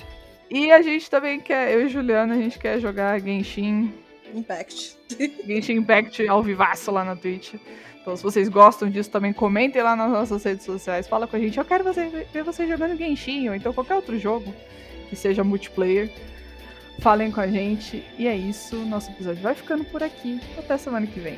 [0.49, 3.93] E a gente também quer, eu e Juliana, a gente quer jogar Genshin,
[4.33, 4.97] Impact.
[5.45, 7.53] Genshin Impact ao vivaço lá na Twitch.
[8.07, 11.09] Então, se vocês gostam disso, também comentem lá nas nossas redes sociais.
[11.09, 11.57] Fala com a gente.
[11.57, 14.55] Eu quero você, ver você jogando Genshin ou então qualquer outro jogo
[15.09, 16.09] que seja multiplayer.
[17.01, 18.05] Falem com a gente.
[18.17, 18.77] E é isso.
[18.77, 20.39] Nosso episódio vai ficando por aqui.
[20.57, 21.37] Até semana que vem.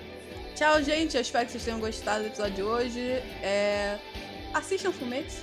[0.53, 1.15] Tchau, gente.
[1.15, 2.99] Eu espero que vocês tenham gostado do episódio de hoje.
[3.41, 3.97] É...
[4.53, 5.41] Assistam Fumetes,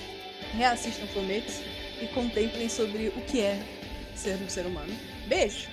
[0.57, 1.61] reassistam Fumetes
[2.01, 3.61] e contemplem sobre o que é
[4.15, 4.95] ser um ser humano.
[5.27, 5.67] Beijo!